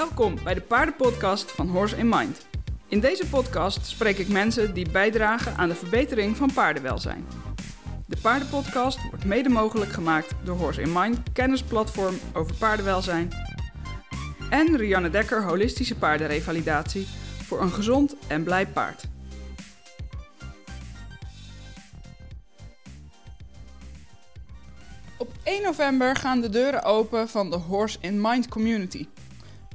Welkom 0.00 0.38
bij 0.44 0.54
de 0.54 0.60
paardenpodcast 0.60 1.50
van 1.50 1.68
Horse 1.68 1.96
in 1.96 2.08
Mind. 2.08 2.46
In 2.88 3.00
deze 3.00 3.28
podcast 3.28 3.86
spreek 3.86 4.18
ik 4.18 4.28
mensen 4.28 4.74
die 4.74 4.90
bijdragen 4.90 5.56
aan 5.56 5.68
de 5.68 5.74
verbetering 5.74 6.36
van 6.36 6.52
paardenwelzijn. 6.52 7.26
De 8.06 8.16
paardenpodcast 8.22 9.08
wordt 9.08 9.24
mede 9.24 9.48
mogelijk 9.48 9.92
gemaakt 9.92 10.34
door 10.44 10.56
Horse 10.56 10.80
in 10.80 10.92
Mind, 10.92 11.18
kennisplatform 11.32 12.14
over 12.32 12.54
paardenwelzijn. 12.54 13.30
En 14.50 14.76
Rianne 14.76 15.10
Dekker, 15.10 15.42
holistische 15.42 15.94
paardenrevalidatie 15.94 17.06
voor 17.42 17.60
een 17.60 17.72
gezond 17.72 18.16
en 18.26 18.42
blij 18.42 18.66
paard. 18.66 19.04
Op 25.16 25.32
1 25.42 25.62
november 25.62 26.16
gaan 26.16 26.40
de 26.40 26.48
deuren 26.48 26.82
open 26.82 27.28
van 27.28 27.50
de 27.50 27.56
Horse 27.56 27.98
in 28.00 28.20
Mind 28.20 28.48
community. 28.48 29.06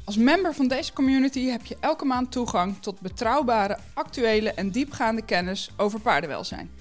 Als 0.06 0.18
member 0.18 0.54
van 0.54 0.68
deze 0.68 0.94
community 0.94 1.46
heb 1.46 1.66
je 1.66 1.78
elke 1.80 2.06
maand 2.06 2.32
toegang 2.32 2.82
tot 2.82 3.00
betrouwbare, 3.00 3.78
actuele 3.94 4.52
en 4.52 4.70
diepgaande 4.70 5.22
kennis 5.22 5.70
over 5.78 6.00
paardenwelzijn. 6.00 6.72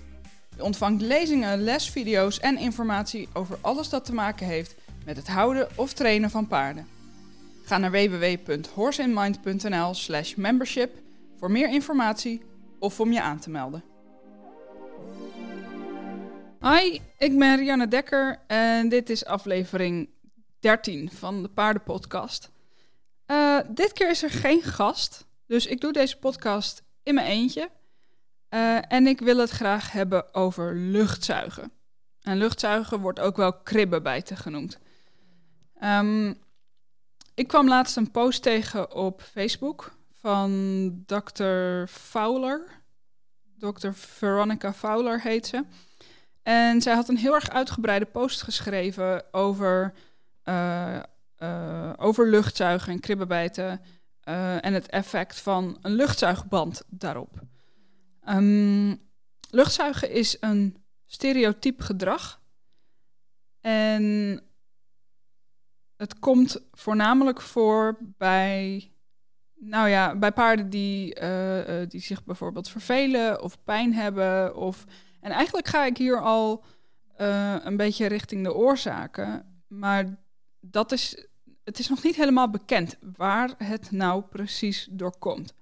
Je 0.56 0.62
ontvangt 0.62 1.02
lezingen, 1.02 1.62
lesvideo's 1.62 2.40
en 2.40 2.58
informatie 2.58 3.28
over 3.32 3.58
alles 3.60 3.88
dat 3.88 4.04
te 4.04 4.14
maken 4.14 4.46
heeft 4.46 4.74
met 5.04 5.16
het 5.16 5.28
houden 5.28 5.68
of 5.74 5.92
trainen 5.92 6.30
van 6.30 6.46
paarden. 6.46 6.86
Ga 7.62 7.78
naar 7.78 7.90
www.horseinmind.nl/slash 7.90 10.34
membership 10.34 10.92
voor 11.38 11.50
meer 11.50 11.68
informatie 11.68 12.42
of 12.78 13.00
om 13.00 13.12
je 13.12 13.22
aan 13.22 13.38
te 13.38 13.50
melden. 13.50 13.84
Hi, 16.60 17.00
ik 17.18 17.38
ben 17.38 17.56
Rianne 17.56 17.88
Dekker 17.88 18.38
en 18.46 18.88
dit 18.88 19.10
is 19.10 19.24
aflevering 19.24 20.08
13 20.60 21.10
van 21.10 21.42
de 21.42 21.48
Paardenpodcast. 21.48 22.52
Uh, 23.26 23.58
dit 23.68 23.92
keer 23.92 24.10
is 24.10 24.22
er 24.22 24.30
geen 24.30 24.62
gast, 24.62 25.26
dus 25.46 25.66
ik 25.66 25.80
doe 25.80 25.92
deze 25.92 26.18
podcast 26.18 26.82
in 27.02 27.14
mijn 27.14 27.26
eentje. 27.26 27.70
Uh, 28.50 28.92
en 28.92 29.06
ik 29.06 29.20
wil 29.20 29.38
het 29.38 29.50
graag 29.50 29.92
hebben 29.92 30.34
over 30.34 30.74
luchtzuigen. 30.74 31.72
En 32.22 32.36
luchtzuigen 32.36 33.00
wordt 33.00 33.20
ook 33.20 33.36
wel 33.36 33.52
kribbenbijten 33.52 34.36
genoemd. 34.36 34.78
Um, 35.82 36.38
ik 37.34 37.48
kwam 37.48 37.68
laatst 37.68 37.96
een 37.96 38.10
post 38.10 38.42
tegen 38.42 38.94
op 38.94 39.22
Facebook 39.22 39.96
van 40.12 41.02
Dr. 41.06 41.86
Fowler. 41.88 42.82
Dr. 43.58 43.90
Veronica 43.92 44.72
Fowler 44.72 45.20
heet 45.20 45.46
ze. 45.46 45.64
En 46.42 46.82
zij 46.82 46.94
had 46.94 47.08
een 47.08 47.16
heel 47.16 47.34
erg 47.34 47.50
uitgebreide 47.50 48.04
post 48.04 48.42
geschreven 48.42 49.24
over, 49.32 49.94
uh, 50.44 51.02
uh, 51.38 51.92
over 51.96 52.28
luchtzuigen 52.28 52.92
en 52.92 53.00
kribbenbijten 53.00 53.80
uh, 54.28 54.64
en 54.64 54.74
het 54.74 54.86
effect 54.86 55.40
van 55.40 55.78
een 55.82 55.92
luchtzuigband 55.92 56.82
daarop. 56.88 57.40
Um, 58.28 59.00
luchtzuigen 59.50 60.10
is 60.10 60.36
een 60.40 60.76
stereotyp 61.06 61.80
gedrag. 61.80 62.42
En 63.60 64.42
het 65.96 66.18
komt 66.18 66.66
voornamelijk 66.70 67.40
voor 67.40 67.98
bij, 68.00 68.92
nou 69.54 69.88
ja, 69.88 70.16
bij 70.16 70.32
paarden 70.32 70.70
die, 70.70 71.20
uh, 71.20 71.86
die 71.88 72.00
zich 72.00 72.24
bijvoorbeeld 72.24 72.68
vervelen 72.68 73.42
of 73.42 73.64
pijn 73.64 73.94
hebben. 73.94 74.56
Of, 74.56 74.84
en 75.20 75.30
eigenlijk 75.30 75.68
ga 75.68 75.84
ik 75.84 75.96
hier 75.96 76.20
al 76.20 76.64
een 77.64 77.76
beetje 77.76 78.06
richting 78.06 78.44
de 78.44 78.54
oorzaken. 78.54 79.62
Maar 79.68 80.23
dat 80.70 80.92
is, 80.92 81.26
het 81.64 81.78
is 81.78 81.88
nog 81.88 82.02
niet 82.02 82.16
helemaal 82.16 82.50
bekend 82.50 82.96
waar 83.16 83.54
het 83.58 83.90
nou 83.90 84.22
precies 84.22 84.88
door 84.90 85.18
komt. 85.18 85.54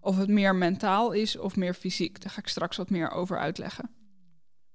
Of 0.00 0.16
het 0.16 0.28
meer 0.28 0.54
mentaal 0.54 1.12
is 1.12 1.38
of 1.38 1.56
meer 1.56 1.74
fysiek. 1.74 2.20
Daar 2.22 2.30
ga 2.30 2.40
ik 2.40 2.48
straks 2.48 2.76
wat 2.76 2.90
meer 2.90 3.10
over 3.10 3.38
uitleggen. 3.38 3.90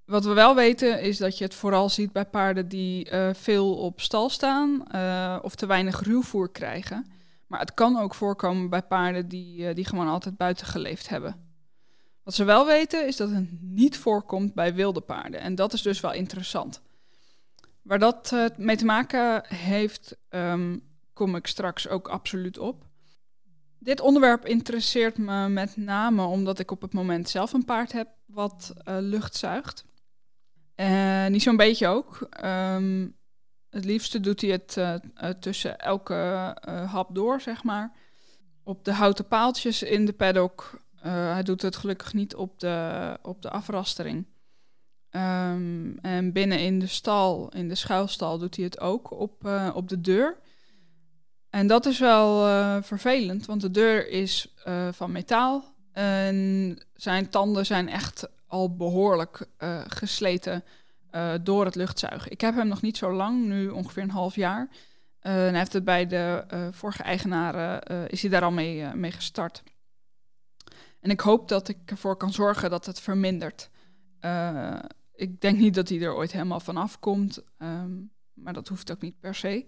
Wat 0.05 0.25
we 0.25 0.33
wel 0.33 0.55
weten 0.55 1.01
is 1.01 1.17
dat 1.17 1.37
je 1.37 1.43
het 1.43 1.53
vooral 1.53 1.89
ziet 1.89 2.11
bij 2.11 2.25
paarden 2.25 2.67
die 2.67 3.11
uh, 3.11 3.29
veel 3.33 3.75
op 3.75 4.01
stal 4.01 4.29
staan 4.29 4.83
uh, 4.95 5.39
of 5.41 5.55
te 5.55 5.65
weinig 5.65 6.03
ruwvoer 6.03 6.49
krijgen. 6.51 7.11
Maar 7.47 7.59
het 7.59 7.73
kan 7.73 7.97
ook 7.97 8.15
voorkomen 8.15 8.69
bij 8.69 8.81
paarden 8.81 9.27
die, 9.27 9.57
uh, 9.57 9.75
die 9.75 9.85
gewoon 9.85 10.07
altijd 10.07 10.37
buiten 10.37 10.67
geleefd 10.67 11.09
hebben. 11.09 11.43
Wat 12.23 12.33
ze 12.33 12.43
wel 12.43 12.65
weten 12.65 13.07
is 13.07 13.15
dat 13.15 13.29
het 13.29 13.47
niet 13.61 13.97
voorkomt 13.97 14.53
bij 14.53 14.73
wilde 14.73 15.01
paarden. 15.01 15.39
En 15.39 15.55
dat 15.55 15.73
is 15.73 15.81
dus 15.81 15.99
wel 15.99 16.13
interessant. 16.13 16.81
Waar 17.85 17.99
dat 17.99 18.35
mee 18.57 18.75
te 18.75 18.85
maken 18.85 19.43
heeft, 19.47 20.17
um, 20.29 20.83
kom 21.13 21.35
ik 21.35 21.47
straks 21.47 21.87
ook 21.87 22.07
absoluut 22.07 22.57
op. 22.57 22.85
Dit 23.79 23.99
onderwerp 23.99 24.45
interesseert 24.45 25.17
me 25.17 25.49
met 25.49 25.77
name 25.77 26.23
omdat 26.23 26.59
ik 26.59 26.71
op 26.71 26.81
het 26.81 26.93
moment 26.93 27.29
zelf 27.29 27.53
een 27.53 27.65
paard 27.65 27.91
heb 27.91 28.07
wat 28.25 28.73
lucht 28.85 29.35
zuigt. 29.35 29.85
Uh, 30.75 31.27
niet 31.27 31.41
zo'n 31.41 31.57
beetje 31.57 31.87
ook. 31.87 32.29
Um, 32.43 33.15
het 33.69 33.85
liefste 33.85 34.19
doet 34.19 34.41
hij 34.41 34.49
het 34.49 35.41
tussen 35.41 35.79
elke 35.79 36.13
hap 36.89 37.15
door, 37.15 37.41
zeg 37.41 37.63
maar. 37.63 37.91
Op 38.63 38.85
de 38.85 38.93
houten 38.93 39.27
paaltjes 39.27 39.83
in 39.83 40.05
de 40.05 40.13
paddock. 40.13 40.81
hij 41.01 41.43
doet 41.43 41.61
het 41.61 41.75
gelukkig 41.75 42.13
niet 42.13 42.35
op 42.35 42.59
de, 42.59 43.17
op 43.21 43.41
de 43.41 43.49
afrastering. 43.49 44.25
Um, 45.15 45.97
en 46.01 46.31
binnen 46.31 46.59
in 46.59 46.79
de 46.79 46.87
stal, 46.87 47.49
in 47.49 47.67
de 47.67 47.75
schuilstal, 47.75 48.37
doet 48.37 48.55
hij 48.55 48.65
het 48.65 48.79
ook 48.79 49.11
op, 49.11 49.49
op 49.73 49.89
de 49.89 50.01
deur. 50.01 50.37
En 51.49 51.67
dat 51.67 51.85
is 51.85 51.99
wel 51.99 52.41
vervelend, 52.81 53.45
want 53.45 53.61
de 53.61 53.71
deur 53.71 54.09
is 54.09 54.55
van 54.91 55.11
metaal. 55.11 55.63
En 55.91 56.77
zijn 56.93 57.29
tanden 57.29 57.65
zijn 57.65 57.89
echt 57.89 58.27
al 58.47 58.75
behoorlijk 58.75 59.47
gesleten 59.87 60.63
door 61.43 61.65
het 61.65 61.75
luchtzuigen. 61.75 62.31
Ik 62.31 62.41
heb 62.41 62.55
hem 62.55 62.67
nog 62.67 62.81
niet 62.81 62.97
zo 62.97 63.13
lang, 63.13 63.45
nu 63.45 63.69
ongeveer 63.69 64.03
een 64.03 64.09
half 64.09 64.35
jaar. 64.35 64.69
En 65.19 65.31
hij 65.31 65.57
heeft 65.57 65.73
het 65.73 65.83
bij 65.83 66.07
de 66.07 66.43
vorige 66.71 67.03
eigenaren, 67.03 68.07
is 68.07 68.21
hij 68.21 68.31
daar 68.31 68.43
al 68.43 68.51
mee, 68.51 68.85
mee 68.85 69.11
gestart. 69.11 69.63
En 70.99 71.09
ik 71.09 71.19
hoop 71.19 71.47
dat 71.47 71.67
ik 71.67 71.77
ervoor 71.85 72.15
kan 72.15 72.33
zorgen 72.33 72.69
dat 72.69 72.85
het 72.85 72.99
vermindert. 72.99 73.69
Ik 75.15 75.41
denk 75.41 75.57
niet 75.57 75.73
dat 75.73 75.89
hij 75.89 76.01
er 76.01 76.15
ooit 76.15 76.31
helemaal 76.31 76.59
vanaf 76.59 76.99
komt, 76.99 77.43
um, 77.57 78.11
maar 78.33 78.53
dat 78.53 78.67
hoeft 78.67 78.91
ook 78.91 79.01
niet 79.01 79.19
per 79.19 79.35
se. 79.35 79.65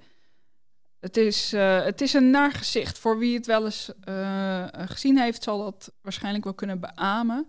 Het 1.00 1.18
is, 1.18 1.52
het 1.52 2.02
is 2.02 2.13
een 2.13 2.30
naar 2.30 2.52
gezicht. 2.52 2.97
Voor 2.97 3.18
wie 3.18 3.35
het 3.35 3.46
wel 3.46 3.66
eens 3.66 3.91
gezien 4.72 5.18
heeft, 5.18 5.44
zal 5.44 5.63
dat 5.63 5.94
waarschijnlijk 6.02 6.44
wel 6.44 6.53
kunnen 6.53 6.80
beamen 6.80 7.47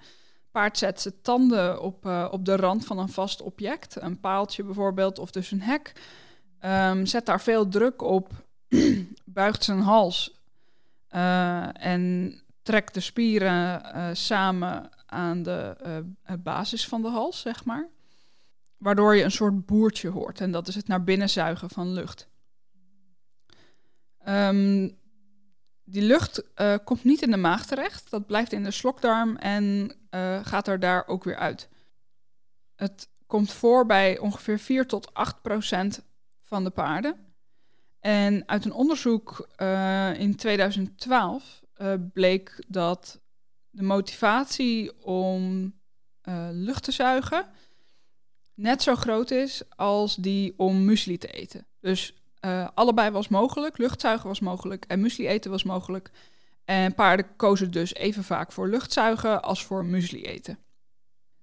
paard 0.58 0.78
zet 0.78 1.00
zijn 1.00 1.14
tanden 1.22 1.82
op, 1.82 2.06
uh, 2.06 2.28
op 2.30 2.44
de 2.44 2.56
rand 2.56 2.86
van 2.86 2.98
een 2.98 3.08
vast 3.08 3.42
object, 3.42 4.00
een 4.00 4.20
paaltje 4.20 4.64
bijvoorbeeld, 4.64 5.18
of 5.18 5.30
dus 5.30 5.50
een 5.50 5.62
hek. 5.62 5.92
Um, 6.60 7.06
zet 7.06 7.26
daar 7.26 7.40
veel 7.40 7.68
druk 7.68 8.02
op, 8.02 8.32
buigt 9.24 9.64
zijn 9.64 9.80
hals 9.80 10.36
en 11.72 12.34
trekt 12.62 12.94
de 12.94 13.00
spieren 13.00 13.82
samen 14.16 14.90
aan 15.10 15.42
de 15.42 15.76
basis 16.38 16.88
van 16.88 17.02
de 17.02 17.08
hals, 17.08 17.40
zeg 17.40 17.64
maar. 17.64 17.88
Waardoor 18.76 19.16
je 19.16 19.22
een 19.22 19.30
soort 19.30 19.66
boertje 19.66 20.08
hoort 20.08 20.40
en 20.40 20.50
dat 20.50 20.68
is 20.68 20.74
het 20.74 20.88
naar 20.88 21.04
binnen 21.04 21.30
zuigen 21.30 21.70
van 21.70 21.92
lucht. 21.92 22.28
Um, 24.28 24.96
die 25.84 26.02
lucht 26.02 26.42
uh, 26.56 26.74
komt 26.84 27.04
niet 27.04 27.22
in 27.22 27.30
de 27.30 27.36
maag 27.36 27.66
terecht. 27.66 28.10
Dat 28.10 28.26
blijft 28.26 28.52
in 28.52 28.64
de 28.64 28.70
slokdarm 28.70 29.36
en 29.36 29.92
gaat 30.42 30.68
er 30.68 30.80
daar 30.80 31.06
ook 31.06 31.24
weer 31.24 31.36
uit. 31.36 31.68
Het 32.74 33.08
komt 33.26 33.52
voor 33.52 33.86
bij 33.86 34.18
ongeveer 34.18 34.58
4 34.58 34.86
tot 34.86 35.14
8 35.14 35.42
procent 35.42 36.02
van 36.42 36.64
de 36.64 36.70
paarden. 36.70 37.16
En 38.00 38.48
uit 38.48 38.64
een 38.64 38.72
onderzoek 38.72 39.48
in 40.16 40.36
2012 40.36 41.62
bleek 42.12 42.64
dat 42.66 43.20
de 43.78 43.84
motivatie 43.84 45.02
om 45.02 45.72
lucht 46.52 46.82
te 46.82 46.92
zuigen 46.92 47.46
net 48.54 48.82
zo 48.82 48.94
groot 48.94 49.30
is 49.30 49.62
als 49.76 50.16
die 50.16 50.54
om 50.56 50.84
muesli 50.84 51.18
te 51.18 51.28
eten. 51.28 51.66
Dus 51.80 52.14
uh, 52.40 52.68
allebei 52.74 53.10
was 53.10 53.28
mogelijk. 53.28 53.78
Luchtzuigen 53.78 54.28
was 54.28 54.40
mogelijk 54.40 54.84
en 54.84 55.00
muesli 55.00 55.28
eten 55.28 55.50
was 55.50 55.62
mogelijk. 55.62 56.10
En 56.64 56.94
paarden 56.94 57.36
kozen 57.36 57.70
dus 57.70 57.94
even 57.94 58.24
vaak 58.24 58.52
voor 58.52 58.68
luchtzuigen 58.68 59.42
als 59.42 59.64
voor 59.64 59.84
muesli 59.84 60.22
eten. 60.22 60.58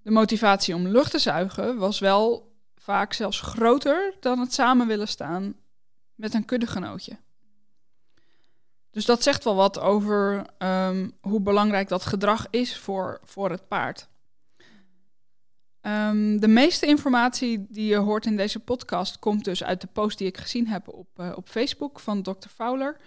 De 0.01 0.11
motivatie 0.11 0.75
om 0.75 0.87
lucht 0.87 1.11
te 1.11 1.19
zuigen 1.19 1.77
was 1.77 1.99
wel 1.99 2.53
vaak 2.75 3.13
zelfs 3.13 3.41
groter 3.41 4.13
dan 4.19 4.39
het 4.39 4.53
samen 4.53 4.87
willen 4.87 5.07
staan 5.07 5.55
met 6.15 6.33
een 6.33 6.45
kuddegenootje. 6.45 7.17
Dus 8.95 9.05
dat 9.05 9.23
zegt 9.23 9.43
wel 9.43 9.55
wat 9.55 9.79
over 9.79 10.45
um, 10.57 11.13
hoe 11.21 11.41
belangrijk 11.41 11.87
dat 11.87 12.05
gedrag 12.05 12.47
is 12.49 12.77
voor, 12.77 13.19
voor 13.23 13.49
het 13.49 13.67
paard. 13.67 14.07
Um, 15.81 16.39
de 16.39 16.47
meeste 16.47 16.85
informatie 16.85 17.65
die 17.69 17.85
je 17.85 17.95
hoort 17.95 18.25
in 18.25 18.37
deze 18.37 18.59
podcast 18.59 19.19
komt 19.19 19.45
dus 19.45 19.63
uit 19.63 19.81
de 19.81 19.87
post 19.93 20.17
die 20.17 20.27
ik 20.27 20.37
gezien 20.37 20.67
heb 20.67 20.87
op, 20.87 21.07
uh, 21.17 21.31
op 21.35 21.47
Facebook 21.47 21.99
van 21.99 22.21
Dr. 22.21 22.47
Fowler. 22.55 22.97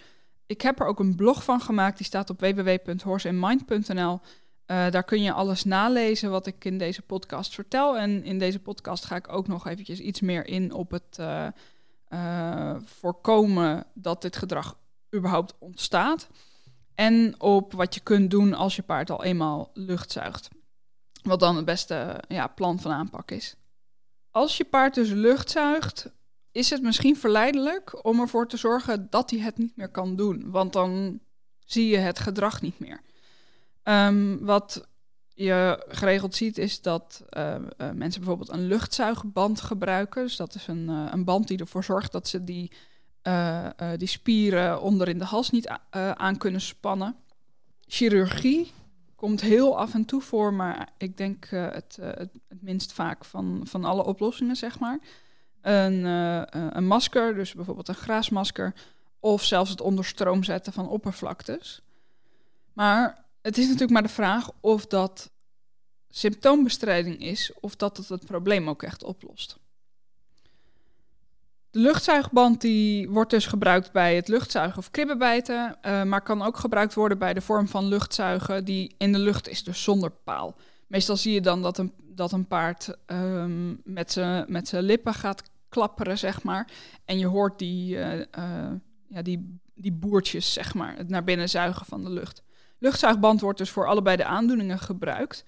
ik 0.45 0.61
heb 0.61 0.79
er 0.79 0.85
ook 0.85 0.99
een 0.99 1.15
blog 1.15 1.43
van 1.43 1.61
gemaakt, 1.61 1.97
die 1.97 2.05
staat 2.05 2.29
op 2.29 2.39
www.horseandmind.nl. 2.39 4.11
Uh, 4.11 4.19
daar 4.89 5.03
kun 5.03 5.21
je 5.21 5.31
alles 5.31 5.63
nalezen 5.63 6.31
wat 6.31 6.47
ik 6.47 6.65
in 6.65 6.77
deze 6.77 7.01
podcast 7.01 7.53
vertel. 7.53 7.97
En 7.97 8.23
in 8.23 8.39
deze 8.39 8.59
podcast 8.59 9.05
ga 9.05 9.15
ik 9.15 9.33
ook 9.33 9.47
nog 9.47 9.67
eventjes 9.67 9.99
iets 9.99 10.21
meer 10.21 10.47
in 10.47 10.73
op 10.73 10.91
het 10.91 11.17
uh, 11.19 12.75
voorkomen 12.83 13.85
dat 13.93 14.21
dit 14.21 14.37
gedrag 14.37 14.77
überhaupt 15.15 15.55
ontstaat. 15.59 16.27
En 16.95 17.41
op 17.41 17.73
wat 17.73 17.93
je 17.93 17.99
kunt 17.99 18.31
doen 18.31 18.53
als 18.53 18.75
je 18.75 18.81
paard 18.81 19.09
al 19.09 19.23
eenmaal 19.23 19.71
lucht 19.73 20.11
zuigt. 20.11 20.49
Wat 21.23 21.39
dan 21.39 21.55
het 21.55 21.65
beste 21.65 22.23
ja, 22.27 22.47
plan 22.47 22.79
van 22.79 22.91
aanpak 22.91 23.31
is. 23.31 23.55
Als 24.31 24.57
je 24.57 24.65
paard 24.65 24.93
dus 24.93 25.09
lucht 25.09 25.49
zuigt, 25.49 26.11
is 26.51 26.69
het 26.69 26.81
misschien 26.81 27.17
verleidelijk 27.17 28.05
om 28.05 28.19
ervoor 28.19 28.47
te 28.47 28.57
zorgen 28.57 29.07
dat 29.09 29.29
hij 29.29 29.39
het 29.39 29.57
niet 29.57 29.75
meer 29.75 29.89
kan 29.89 30.15
doen. 30.15 30.51
Want 30.51 30.73
dan 30.73 31.19
zie 31.65 31.87
je 31.87 31.97
het 31.97 32.19
gedrag 32.19 32.61
niet 32.61 32.79
meer. 32.79 33.01
Um, 33.83 34.45
wat 34.45 34.87
je 35.33 35.85
geregeld 35.87 36.35
ziet 36.35 36.57
is 36.57 36.81
dat 36.81 37.23
uh, 37.37 37.55
uh, 37.55 37.91
mensen 37.91 38.21
bijvoorbeeld 38.21 38.49
een 38.49 38.67
luchtzuigband 38.67 39.61
gebruiken. 39.61 40.23
Dus 40.23 40.35
dat 40.35 40.55
is 40.55 40.67
een, 40.67 40.89
uh, 40.89 41.07
een 41.11 41.23
band 41.23 41.47
die 41.47 41.59
ervoor 41.59 41.83
zorgt 41.83 42.11
dat 42.11 42.27
ze 42.27 42.43
die, 42.43 42.71
die 43.97 44.07
spieren 44.07 44.81
onder 44.81 45.07
in 45.07 45.17
de 45.17 45.25
hals 45.25 45.49
niet 45.49 45.69
aan 46.13 46.37
kunnen 46.37 46.61
spannen. 46.61 47.15
Chirurgie 47.87 48.71
komt 49.15 49.41
heel 49.41 49.77
af 49.77 49.93
en 49.93 50.05
toe 50.05 50.21
voor, 50.21 50.53
maar 50.53 50.89
ik 50.97 51.17
denk 51.17 51.45
het, 51.49 51.97
het, 52.01 52.29
minst 52.59 52.93
vaak 52.93 53.25
van, 53.25 53.61
van 53.63 53.85
alle 53.85 54.03
oplossingen, 54.03 54.55
zeg 54.55 54.79
maar. 54.79 54.99
Een, 55.61 56.03
een 56.77 56.87
masker, 56.87 57.35
dus 57.35 57.53
bijvoorbeeld 57.53 57.87
een 57.87 57.95
graasmasker, 57.95 58.73
of 59.19 59.43
zelfs 59.43 59.69
het 59.69 59.81
onder 59.81 60.05
stroom 60.05 60.43
zetten 60.43 60.73
van 60.73 60.89
oppervlaktes. 60.89 61.81
Maar 62.73 63.25
het 63.41 63.57
is 63.57 63.65
natuurlijk 63.65 63.91
maar 63.91 64.01
de 64.01 64.09
vraag 64.09 64.51
of 64.59 64.85
dat 64.85 65.31
symptoombestrijding 66.09 67.21
is 67.21 67.53
of 67.59 67.75
dat 67.75 67.97
het 67.97 68.09
het 68.09 68.25
probleem 68.25 68.69
ook 68.69 68.83
echt 68.83 69.03
oplost. 69.03 69.58
De 71.71 71.79
luchtzuigband 71.79 72.61
die 72.61 73.09
wordt 73.09 73.29
dus 73.29 73.45
gebruikt 73.45 73.91
bij 73.91 74.15
het 74.15 74.27
luchtzuigen 74.27 74.77
of 74.77 74.91
kribbenbijten, 74.91 75.77
uh, 75.81 76.03
maar 76.03 76.21
kan 76.21 76.41
ook 76.41 76.57
gebruikt 76.57 76.93
worden 76.93 77.17
bij 77.17 77.33
de 77.33 77.41
vorm 77.41 77.67
van 77.67 77.85
luchtzuigen 77.85 78.65
die 78.65 78.95
in 78.97 79.11
de 79.11 79.19
lucht 79.19 79.47
is, 79.47 79.63
dus 79.63 79.83
zonder 79.83 80.11
paal. 80.11 80.55
Meestal 80.87 81.17
zie 81.17 81.33
je 81.33 81.41
dan 81.41 81.61
dat 81.61 81.77
een, 81.77 81.93
dat 81.97 82.31
een 82.31 82.47
paard 82.47 82.97
um, 83.07 83.81
met 83.83 84.67
zijn 84.67 84.83
lippen 84.83 85.13
gaat 85.13 85.43
klapperen, 85.69 86.17
zeg 86.17 86.43
maar. 86.43 86.67
En 87.05 87.17
je 87.17 87.27
hoort 87.27 87.59
die, 87.59 87.95
uh, 87.95 88.17
uh, 88.17 88.25
ja, 89.07 89.21
die, 89.21 89.59
die 89.75 89.93
boertjes, 89.93 90.53
zeg 90.53 90.73
maar, 90.73 90.97
het 90.97 91.09
naar 91.09 91.23
binnen 91.23 91.49
zuigen 91.49 91.85
van 91.85 92.03
de 92.03 92.09
lucht. 92.09 92.43
Luchtzuigband 92.79 93.41
wordt 93.41 93.57
dus 93.57 93.69
voor 93.69 93.87
allebei 93.87 94.17
de 94.17 94.25
aandoeningen 94.25 94.79
gebruikt. 94.79 95.45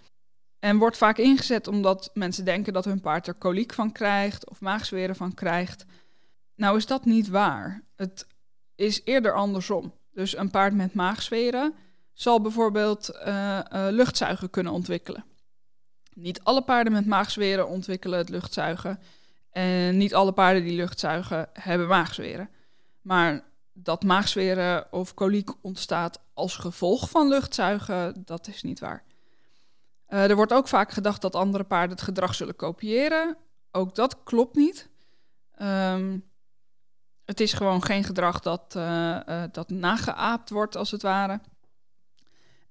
En 0.60 0.78
wordt 0.78 0.98
vaak 0.98 1.18
ingezet 1.18 1.68
omdat 1.68 2.10
mensen 2.14 2.46
denken 2.46 2.74
dat 2.74 2.86
hun 2.86 3.02
paard 3.02 3.28
er 3.28 3.34
koliek 3.34 3.74
van 3.74 3.92
krijgt 3.92 4.50
of 4.50 4.62
maagzweren 4.62 5.16
van 5.16 5.34
krijgt. 5.34 5.86
Nou 6.62 6.78
is 6.78 6.86
dat 6.86 7.06
niet 7.06 7.28
waar. 7.28 7.84
Het 7.96 8.28
is 8.76 9.02
eerder 9.04 9.34
andersom. 9.34 9.94
Dus 10.14 10.38
een 10.38 10.50
paard 10.50 10.74
met 10.74 10.94
maagzweren 10.94 11.74
zal 12.14 12.42
bijvoorbeeld 12.42 13.10
uh, 13.26 13.60
luchtzuigen 13.72 14.50
kunnen 14.50 14.74
ontwikkelen. 14.74 15.26
Niet 16.14 16.44
alle 16.44 16.62
paarden 16.62 16.94
met 16.94 17.06
maagzweren 17.06 17.68
ontwikkelen 17.68 18.18
het 18.18 18.30
luchtzuigen. 18.30 19.00
En 19.52 19.98
niet 19.98 20.14
alle 20.14 20.32
paarden 20.32 20.64
die 20.64 20.76
luchtzuigen 20.76 21.50
hebben 21.54 21.88
maagzweren. 21.88 22.50
Maar 23.02 23.44
dat 23.74 24.04
maagzweren 24.04 24.92
of 24.92 25.14
koliek 25.14 25.50
ontstaat 25.62 26.20
als 26.34 26.56
gevolg 26.56 27.10
van 27.10 27.28
luchtzuigen, 27.28 28.22
dat 28.26 28.48
is 28.48 28.64
niet 28.64 28.80
waar. 28.80 29.04
Uh, 30.10 30.30
er 30.30 30.36
wordt 30.36 30.54
ook 30.54 30.68
vaak 30.68 30.92
gedacht 30.92 31.22
dat 31.22 31.36
andere 31.36 31.64
paarden 31.64 31.96
het 31.96 32.06
gedrag 32.06 32.36
zullen 32.36 32.56
kopiëren. 32.56 33.38
Ook 33.72 33.96
dat 33.96 34.24
klopt 34.24 34.56
niet. 34.56 34.90
Um, 35.62 36.30
het 37.32 37.40
is 37.40 37.54
gewoon 37.54 37.84
geen 37.84 38.04
gedrag 38.04 38.40
dat, 38.40 38.74
uh, 38.78 39.20
uh, 39.30 39.44
dat 39.52 39.70
nageaapt 39.70 40.50
wordt, 40.50 40.76
als 40.76 40.92
het 40.92 41.02
ware. 41.02 41.40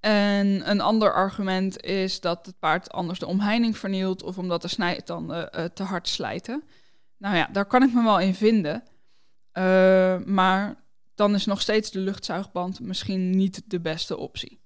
En 0.01 0.71
een 0.71 0.81
ander 0.81 1.13
argument 1.13 1.83
is 1.83 2.21
dat 2.21 2.47
het 2.47 2.59
paard 2.59 2.91
anders 2.91 3.19
de 3.19 3.27
omheining 3.27 3.79
vernielt 3.79 4.23
of 4.23 4.39
omdat 4.39 4.63
de 4.63 4.69
snijtanden 4.69 5.73
te 5.75 5.83
hard 5.83 6.09
slijten. 6.09 6.63
Nou 7.17 7.37
ja, 7.37 7.49
daar 7.53 7.65
kan 7.65 7.83
ik 7.83 7.93
me 7.93 8.03
wel 8.03 8.21
in 8.21 8.35
vinden. 8.35 8.83
maar 10.25 10.77
dan 11.15 11.35
is 11.35 11.47
nog 11.47 11.61
steeds 11.61 11.91
de 11.91 11.99
luchtzuigband 11.99 12.81
misschien 12.81 13.31
niet 13.31 13.63
de 13.67 13.81
beste 13.81 14.17
optie. 14.17 14.61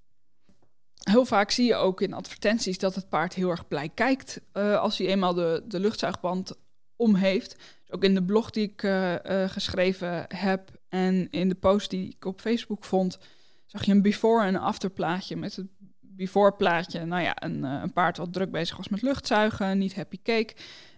Heel 1.03 1.25
vaak 1.25 1.51
zie 1.51 1.67
je 1.67 1.75
ook 1.75 2.01
in 2.01 2.13
advertenties 2.13 2.79
dat 2.79 2.95
het 2.95 3.09
paard 3.09 3.35
heel 3.35 3.51
erg 3.51 3.69
blij 3.69 3.89
kijkt 3.89 4.41
als 4.53 4.99
hij 4.99 5.07
eenmaal 5.07 5.35
de, 5.35 5.65
de 5.69 5.81
luchtzuigband 5.81 6.53
om 6.97 7.15
heeft. 7.15 7.57
Ook 7.95 8.05
in 8.05 8.15
de 8.15 8.25
blog 8.25 8.51
die 8.51 8.71
ik 8.71 8.83
uh, 8.83 9.13
uh, 9.13 9.49
geschreven 9.49 10.25
heb 10.29 10.71
en 10.89 11.31
in 11.31 11.49
de 11.49 11.55
post 11.55 11.91
die 11.91 12.09
ik 12.09 12.25
op 12.25 12.41
Facebook 12.41 12.85
vond, 12.85 13.19
zag 13.67 13.85
je 13.85 13.93
een 13.93 14.03
before- 14.03 14.47
en 14.47 14.57
after 14.57 14.91
plaatje 14.91 15.37
met 15.37 15.57
het 15.57 15.67
before 16.01 16.53
plaatje. 16.53 17.05
Nou 17.05 17.23
ja, 17.23 17.43
een, 17.43 17.63
een 17.63 17.93
paard 17.93 18.17
wat 18.17 18.33
druk 18.33 18.51
bezig 18.51 18.77
was 18.77 18.89
met 18.89 19.03
luchtzuigen, 19.03 19.79
niet 19.79 19.95
happy 19.95 20.19
cake. 20.23 20.55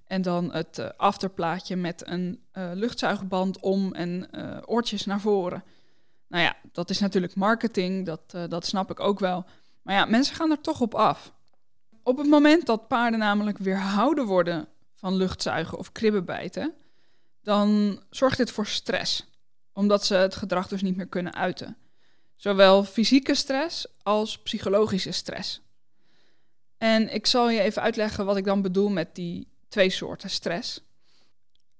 En 0.06 0.22
dan 0.22 0.52
het 0.52 0.98
afterplaatje 0.98 1.76
met 1.76 2.08
een 2.08 2.40
uh, 2.52 2.70
luchtzuigband 2.74 3.60
om 3.60 3.94
en 3.94 4.28
oortjes 4.66 5.04
naar 5.04 5.20
voren. 5.20 5.64
Nou 6.28 6.42
ja, 6.42 6.56
dat 6.72 6.90
is 6.90 6.98
natuurlijk 6.98 7.34
marketing, 7.34 8.06
dat, 8.06 8.36
dat 8.48 8.66
snap 8.66 8.90
ik 8.90 9.00
ook 9.00 9.18
wel. 9.18 9.44
Maar 9.82 9.94
ja, 9.94 10.04
mensen 10.04 10.36
gaan 10.36 10.50
er 10.50 10.60
toch 10.60 10.80
op 10.80 10.94
af. 10.94 11.32
Op 12.02 12.18
het 12.18 12.28
moment 12.28 12.66
dat 12.66 12.88
paarden 12.88 13.18
namelijk 13.18 13.58
weerhouden 13.58 14.26
worden 14.26 14.68
van 14.94 15.14
luchtzuigen 15.14 15.78
of 15.78 15.92
kribbenbijten, 15.92 16.74
dan 17.46 18.00
zorgt 18.10 18.36
dit 18.36 18.50
voor 18.50 18.66
stress, 18.66 19.24
omdat 19.72 20.04
ze 20.04 20.14
het 20.14 20.34
gedrag 20.34 20.68
dus 20.68 20.82
niet 20.82 20.96
meer 20.96 21.06
kunnen 21.06 21.34
uiten. 21.34 21.76
Zowel 22.36 22.84
fysieke 22.84 23.34
stress 23.34 23.86
als 24.02 24.38
psychologische 24.38 25.12
stress. 25.12 25.60
En 26.78 27.14
ik 27.14 27.26
zal 27.26 27.50
je 27.50 27.60
even 27.60 27.82
uitleggen 27.82 28.24
wat 28.24 28.36
ik 28.36 28.44
dan 28.44 28.62
bedoel 28.62 28.88
met 28.88 29.14
die 29.14 29.48
twee 29.68 29.90
soorten 29.90 30.30
stress. 30.30 30.80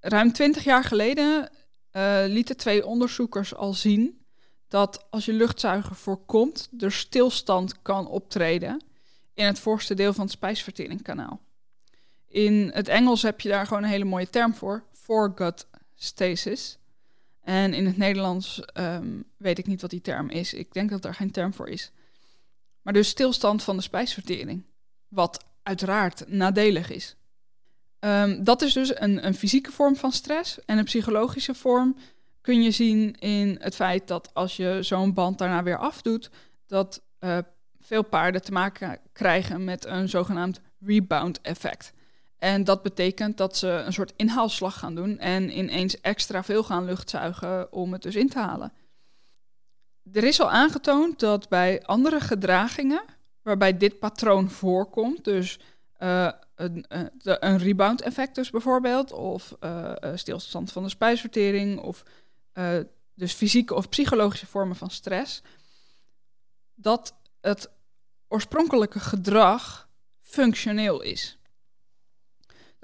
Ruim 0.00 0.32
20 0.32 0.64
jaar 0.64 0.84
geleden 0.84 1.50
uh, 1.92 2.24
lieten 2.26 2.56
twee 2.56 2.86
onderzoekers 2.86 3.54
al 3.54 3.72
zien 3.74 4.24
dat 4.68 5.06
als 5.10 5.24
je 5.24 5.32
luchtzuigen 5.32 5.96
voorkomt, 5.96 6.68
er 6.78 6.92
stilstand 6.92 7.82
kan 7.82 8.08
optreden 8.08 8.82
in 9.34 9.44
het 9.44 9.58
voorste 9.58 9.94
deel 9.94 10.12
van 10.12 10.24
het 10.24 10.32
spijsverteringskanaal. 10.32 11.40
In 12.26 12.70
het 12.74 12.88
Engels 12.88 13.22
heb 13.22 13.40
je 13.40 13.48
daar 13.48 13.66
gewoon 13.66 13.82
een 13.82 13.88
hele 13.88 14.04
mooie 14.04 14.30
term 14.30 14.54
voor, 14.54 14.84
foregut 15.06 15.66
stasis. 15.94 16.78
En 17.42 17.74
in 17.74 17.86
het 17.86 17.96
Nederlands 17.96 18.62
um, 18.74 19.24
weet 19.36 19.58
ik 19.58 19.66
niet 19.66 19.80
wat 19.80 19.90
die 19.90 20.00
term 20.00 20.28
is. 20.28 20.54
Ik 20.54 20.72
denk 20.72 20.90
dat 20.90 21.04
er 21.04 21.14
geen 21.14 21.30
term 21.30 21.54
voor 21.54 21.68
is. 21.68 21.92
Maar 22.82 22.92
dus 22.92 23.08
stilstand 23.08 23.62
van 23.62 23.76
de 23.76 23.82
spijsvertering. 23.82 24.62
Wat 25.08 25.44
uiteraard 25.62 26.28
nadelig 26.28 26.90
is. 26.90 27.16
Um, 28.00 28.44
dat 28.44 28.62
is 28.62 28.72
dus 28.72 29.00
een, 29.00 29.26
een, 29.26 29.34
fysieke 29.34 29.72
vorm 29.72 29.96
van 29.96 30.12
stress. 30.12 30.64
En 30.64 30.78
een 30.78 30.84
psychologische 30.84 31.54
vorm 31.54 31.96
kun 32.40 32.62
je 32.62 32.70
zien 32.70 33.14
in 33.18 33.56
het 33.60 33.74
feit 33.74 34.08
dat 34.08 34.34
als 34.34 34.56
je 34.56 34.78
zo'n 34.80 35.14
band 35.14 35.38
daarna 35.38 35.62
weer 35.62 35.78
afdoet, 35.78 36.30
dat 36.66 37.02
uh, 37.20 37.38
veel 37.80 38.02
paarden 38.02 38.42
te 38.42 38.52
maken 38.52 38.98
krijgen 39.12 39.64
met 39.64 39.84
een 39.84 40.08
zogenaamd 40.08 40.60
rebound 40.80 41.40
effect. 41.40 41.92
En 42.38 42.64
dat 42.64 42.82
betekent 42.82 43.36
dat 43.36 43.56
ze 43.56 43.68
een 43.68 43.92
soort 43.92 44.12
inhaalslag 44.16 44.78
gaan 44.78 44.94
doen 44.94 45.18
en 45.18 45.58
ineens 45.58 46.00
extra 46.00 46.42
veel 46.42 46.64
gaan 46.64 46.84
luchtzuigen 46.84 47.72
om 47.72 47.92
het 47.92 48.02
dus 48.02 48.14
in 48.14 48.28
te 48.28 48.38
halen. 48.38 48.72
Er 50.12 50.24
is 50.24 50.40
al 50.40 50.50
aangetoond 50.50 51.18
dat 51.18 51.48
bij 51.48 51.82
andere 51.82 52.20
gedragingen, 52.20 53.02
waarbij 53.42 53.76
dit 53.76 53.98
patroon 53.98 54.50
voorkomt, 54.50 55.24
dus 55.24 55.58
uh, 55.98 56.30
een, 56.54 56.84
een 57.22 57.58
rebound 57.58 58.00
effect 58.02 58.34
dus 58.34 58.50
bijvoorbeeld, 58.50 59.12
of 59.12 59.56
uh, 59.60 59.92
stilstand 60.14 60.72
van 60.72 60.82
de 60.82 60.88
spijsvertering, 60.88 61.80
of 61.80 62.04
dus 63.14 63.32
fysieke 63.32 63.74
of 63.74 63.88
psychologische 63.88 64.46
vormen 64.46 64.76
van 64.76 64.90
stress, 64.90 65.42
dat 66.74 67.14
het 67.40 67.70
oorspronkelijke 68.28 69.00
gedrag 69.00 69.88
functioneel 70.20 71.02
is. 71.02 71.35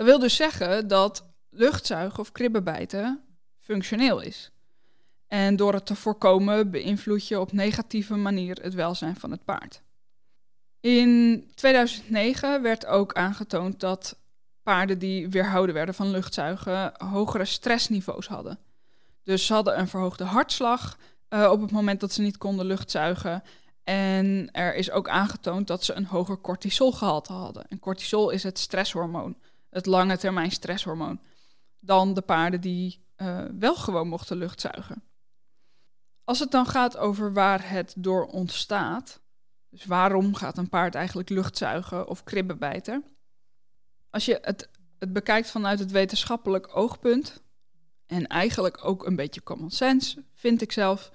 Dat 0.02 0.10
wil 0.10 0.20
dus 0.20 0.36
zeggen 0.36 0.88
dat 0.88 1.24
luchtzuigen 1.50 2.18
of 2.18 2.32
kribbenbijten 2.32 3.20
functioneel 3.58 4.20
is. 4.20 4.50
En 5.26 5.56
door 5.56 5.72
het 5.72 5.86
te 5.86 5.94
voorkomen 5.94 6.70
beïnvloed 6.70 7.28
je 7.28 7.40
op 7.40 7.52
negatieve 7.52 8.14
manier 8.14 8.58
het 8.62 8.74
welzijn 8.74 9.16
van 9.16 9.30
het 9.30 9.44
paard. 9.44 9.82
In 10.80 11.44
2009 11.54 12.62
werd 12.62 12.86
ook 12.86 13.12
aangetoond 13.12 13.80
dat 13.80 14.18
paarden 14.62 14.98
die 14.98 15.28
weerhouden 15.28 15.74
werden 15.74 15.94
van 15.94 16.10
luchtzuigen 16.10 16.92
hogere 16.96 17.44
stressniveaus 17.44 18.26
hadden. 18.26 18.58
Dus 19.22 19.46
ze 19.46 19.52
hadden 19.52 19.78
een 19.78 19.88
verhoogde 19.88 20.24
hartslag, 20.24 20.98
uh, 21.28 21.50
op 21.50 21.60
het 21.60 21.70
moment 21.70 22.00
dat 22.00 22.12
ze 22.12 22.22
niet 22.22 22.38
konden 22.38 22.66
luchtzuigen. 22.66 23.42
En 23.84 24.48
er 24.52 24.74
is 24.74 24.90
ook 24.90 25.08
aangetoond 25.08 25.66
dat 25.66 25.84
ze 25.84 25.94
een 25.94 26.06
hoger 26.06 26.40
cortisolgehalte 26.40 27.32
hadden. 27.32 27.68
En 27.68 27.78
cortisol 27.78 28.30
is 28.30 28.42
het 28.42 28.58
stresshormoon, 28.58 29.36
het 29.72 29.86
lange 29.86 30.18
termijn 30.18 30.50
stresshormoon, 30.50 31.20
dan 31.80 32.14
de 32.14 32.20
paarden 32.20 32.60
die 32.60 33.04
uh, 33.16 33.44
wel 33.58 33.74
gewoon 33.74 34.08
mochten 34.08 34.36
luchtzuigen. 34.36 35.02
Als 36.24 36.38
het 36.38 36.50
dan 36.50 36.66
gaat 36.66 36.96
over 36.96 37.32
waar 37.32 37.70
het 37.70 37.94
door 37.96 38.26
ontstaat, 38.26 39.20
dus 39.68 39.84
waarom 39.84 40.34
gaat 40.34 40.58
een 40.58 40.68
paard 40.68 40.94
eigenlijk 40.94 41.28
luchtzuigen 41.28 42.08
of 42.08 42.24
kribben 42.24 42.58
bijten? 42.58 43.04
Als 44.10 44.24
je 44.24 44.38
het, 44.42 44.68
het 44.98 45.12
bekijkt 45.12 45.50
vanuit 45.50 45.78
het 45.78 45.90
wetenschappelijk 45.90 46.76
oogpunt, 46.76 47.42
en 48.06 48.26
eigenlijk 48.26 48.84
ook 48.84 49.06
een 49.06 49.16
beetje 49.16 49.42
common 49.42 49.70
sense, 49.70 50.24
vind 50.34 50.62
ik 50.62 50.72
zelf, 50.72 51.10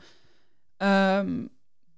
um, 0.78 1.50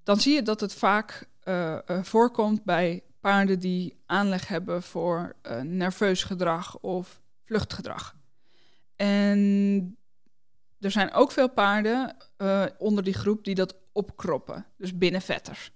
dan 0.04 0.20
zie 0.20 0.34
je 0.34 0.42
dat 0.42 0.60
het 0.60 0.74
vaak 0.74 1.28
uh, 1.44 1.78
uh, 1.88 2.04
voorkomt 2.04 2.64
bij 2.64 3.04
paarden 3.20 3.60
die 3.60 4.02
aanleg 4.06 4.48
hebben 4.48 4.84
voor 4.84 5.36
uh, 5.44 5.62
nerveus 5.62 6.24
gedrag 6.24 6.80
of 6.80 7.22
vluchtgedrag. 7.46 8.16
En 8.96 9.98
er 10.80 10.92
zijn 10.92 11.12
ook 11.14 11.32
veel 11.32 11.50
paarden 11.50 12.16
onder 12.78 13.04
die 13.04 13.14
groep 13.14 13.44
die 13.44 13.56
dat 13.56 13.76
opkroppen, 13.92 14.66
dus 14.78 14.98
binnenvetters. 14.98 15.72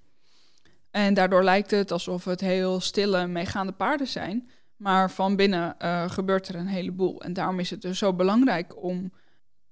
En 0.92 1.14
daardoor 1.14 1.44
lijkt 1.44 1.72
het 1.72 1.92
alsof 1.92 2.26
het 2.26 2.42
heel 2.42 2.80
stille, 2.80 3.28
meegaande 3.28 3.72
paarden 3.72 4.08
zijn. 4.08 4.50
Maar 4.76 5.12
van 5.12 5.36
binnen 5.36 5.76
uh, 5.82 6.10
gebeurt 6.10 6.48
er 6.48 6.56
een 6.56 6.68
heleboel. 6.68 7.22
En 7.22 7.34
daarom 7.34 7.60
is 7.60 7.70
het 7.70 7.82
dus 7.82 7.98
zo 7.98 8.14
belangrijk 8.14 8.84
om 8.84 9.14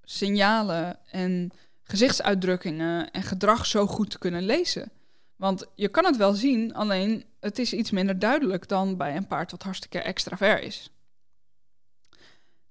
signalen 0.03 0.99
en 1.11 1.51
gezichtsuitdrukkingen 1.83 3.11
en 3.11 3.23
gedrag 3.23 3.65
zo 3.65 3.87
goed 3.87 4.09
te 4.09 4.19
kunnen 4.19 4.43
lezen. 4.43 4.91
Want 5.41 5.65
je 5.75 5.87
kan 5.87 6.05
het 6.05 6.17
wel 6.17 6.33
zien, 6.33 6.73
alleen 6.73 7.25
het 7.39 7.59
is 7.59 7.73
iets 7.73 7.91
minder 7.91 8.19
duidelijk 8.19 8.67
dan 8.67 8.97
bij 8.97 9.15
een 9.15 9.27
paard 9.27 9.51
wat 9.51 9.63
hartstikke 9.63 9.99
extravert 9.99 10.63
is. 10.63 10.91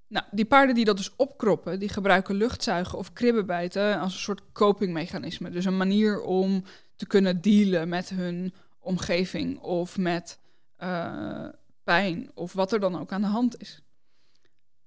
Nou, 0.06 0.26
die 0.30 0.44
paarden 0.44 0.74
die 0.74 0.84
dat 0.84 0.96
dus 0.96 1.16
opkroppen, 1.16 1.78
die 1.78 1.88
gebruiken 1.88 2.34
luchtzuigen 2.34 2.98
of 2.98 3.12
kribbenbijten 3.12 4.00
als 4.00 4.12
een 4.12 4.20
soort 4.20 4.42
copingmechanisme. 4.52 5.50
Dus 5.50 5.64
een 5.64 5.76
manier 5.76 6.20
om 6.20 6.64
te 6.96 7.06
kunnen 7.06 7.40
dealen 7.40 7.88
met 7.88 8.08
hun 8.08 8.54
omgeving 8.78 9.58
of 9.58 9.98
met 9.98 10.38
uh, 10.78 11.48
pijn 11.84 12.30
of 12.34 12.52
wat 12.52 12.72
er 12.72 12.80
dan 12.80 13.00
ook 13.00 13.12
aan 13.12 13.22
de 13.22 13.26
hand 13.26 13.60
is. 13.60 13.82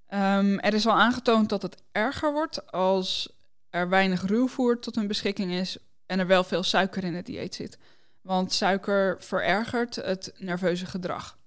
Um, 0.08 0.58
er 0.58 0.74
is 0.74 0.86
al 0.86 1.00
aangetoond 1.00 1.48
dat 1.48 1.62
het 1.62 1.82
erger 1.92 2.32
wordt 2.32 2.72
als 2.72 3.32
er 3.70 3.88
weinig 3.88 4.26
ruwvoer 4.26 4.80
tot 4.80 4.94
hun 4.94 5.06
beschikking 5.06 5.52
is 5.52 5.78
en 6.06 6.18
er 6.18 6.26
wel 6.26 6.44
veel 6.44 6.62
suiker 6.62 7.04
in 7.04 7.14
het 7.14 7.26
dieet 7.26 7.54
zit. 7.54 7.78
Want 8.20 8.52
suiker 8.52 9.16
verergert 9.22 9.96
het 9.96 10.32
nerveuze 10.38 10.86
gedrag. 10.86 11.38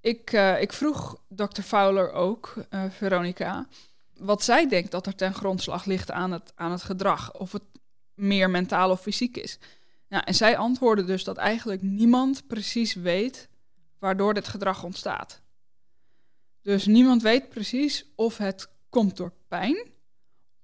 Ik, 0.00 0.32
uh, 0.32 0.60
ik 0.60 0.72
vroeg 0.72 1.20
dokter 1.28 1.62
Fowler 1.62 2.12
ook, 2.12 2.54
uh, 2.70 2.84
Veronica, 2.90 3.66
wat 4.16 4.42
zij 4.42 4.68
denkt 4.68 4.90
dat 4.90 5.06
er 5.06 5.14
ten 5.14 5.34
grondslag 5.34 5.84
ligt 5.84 6.10
aan 6.10 6.32
het, 6.32 6.52
aan 6.54 6.70
het 6.70 6.82
gedrag. 6.82 7.38
Of 7.38 7.52
het 7.52 7.62
meer 8.14 8.50
mentaal 8.50 8.90
of 8.90 9.00
fysiek 9.00 9.36
is. 9.36 9.58
Nou, 10.08 10.22
en 10.26 10.34
zij 10.34 10.56
antwoordde 10.56 11.04
dus 11.04 11.24
dat 11.24 11.36
eigenlijk 11.36 11.82
niemand 11.82 12.46
precies 12.46 12.94
weet 12.94 13.48
waardoor 13.98 14.34
dit 14.34 14.48
gedrag 14.48 14.84
ontstaat. 14.84 15.40
Dus 16.62 16.86
niemand 16.86 17.22
weet 17.22 17.48
precies 17.48 18.04
of 18.14 18.36
het 18.36 18.68
komt 18.88 19.16
door 19.16 19.32
pijn 19.48 19.90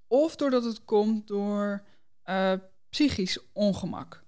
of 0.07 0.35
doordat 0.35 0.63
het 0.63 0.85
komt 0.85 1.27
door 1.27 1.83
uh, 2.29 2.53
psychisch 2.89 3.39
ongemak. 3.53 4.23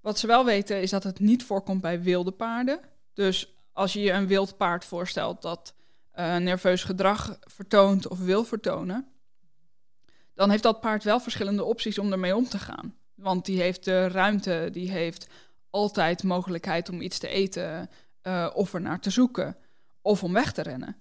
Wat 0.00 0.18
ze 0.18 0.26
wel 0.26 0.44
weten 0.44 0.82
is 0.82 0.90
dat 0.90 1.02
het 1.02 1.20
niet 1.20 1.44
voorkomt 1.44 1.80
bij 1.80 2.02
wilde 2.02 2.32
paarden. 2.32 2.80
Dus 3.12 3.54
als 3.72 3.92
je 3.92 4.00
je 4.00 4.12
een 4.12 4.26
wild 4.26 4.56
paard 4.56 4.84
voorstelt 4.84 5.42
dat 5.42 5.74
uh, 6.14 6.36
nerveus 6.36 6.84
gedrag 6.84 7.38
vertoont 7.40 8.08
of 8.08 8.18
wil 8.18 8.44
vertonen, 8.44 9.08
dan 10.34 10.50
heeft 10.50 10.62
dat 10.62 10.80
paard 10.80 11.04
wel 11.04 11.20
verschillende 11.20 11.64
opties 11.64 11.98
om 11.98 12.12
ermee 12.12 12.36
om 12.36 12.48
te 12.48 12.58
gaan. 12.58 12.94
Want 13.14 13.44
die 13.44 13.60
heeft 13.60 13.84
de 13.84 14.08
ruimte, 14.08 14.68
die 14.72 14.90
heeft 14.90 15.26
altijd 15.70 16.22
mogelijkheid 16.22 16.88
om 16.88 17.00
iets 17.00 17.18
te 17.18 17.28
eten 17.28 17.90
uh, 18.22 18.50
of 18.54 18.74
er 18.74 18.80
naar 18.80 19.00
te 19.00 19.10
zoeken 19.10 19.56
of 20.02 20.22
om 20.22 20.32
weg 20.32 20.52
te 20.52 20.62
rennen. 20.62 20.96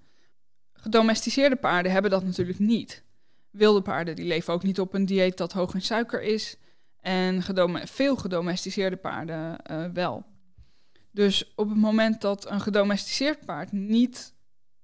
Gedomesticeerde 0.74 1.56
paarden 1.56 1.92
hebben 1.92 2.12
dat 2.12 2.24
natuurlijk 2.24 2.60
niet. 2.60 3.04
Wilde 3.54 3.82
paarden 3.82 4.16
die 4.16 4.26
leven 4.26 4.54
ook 4.54 4.64
niet 4.64 4.80
op 4.80 4.94
een 4.94 5.06
dieet 5.06 5.38
dat 5.38 5.54
hoog 5.54 5.74
in 5.74 5.82
suiker 5.82 6.22
is. 6.22 6.58
En 7.00 7.42
gedome 7.42 7.88
veel 7.88 8.16
gedomesticeerde 8.16 8.96
paarden 8.96 9.60
uh, 9.72 9.86
wel. 9.94 10.26
Dus 11.12 11.54
op 11.56 11.70
het 11.70 11.78
moment 11.78 12.22
dat 12.22 12.50
een 12.50 12.62
gedomesticeerd 12.62 13.46
paard 13.46 13.72
niet 13.72 14.34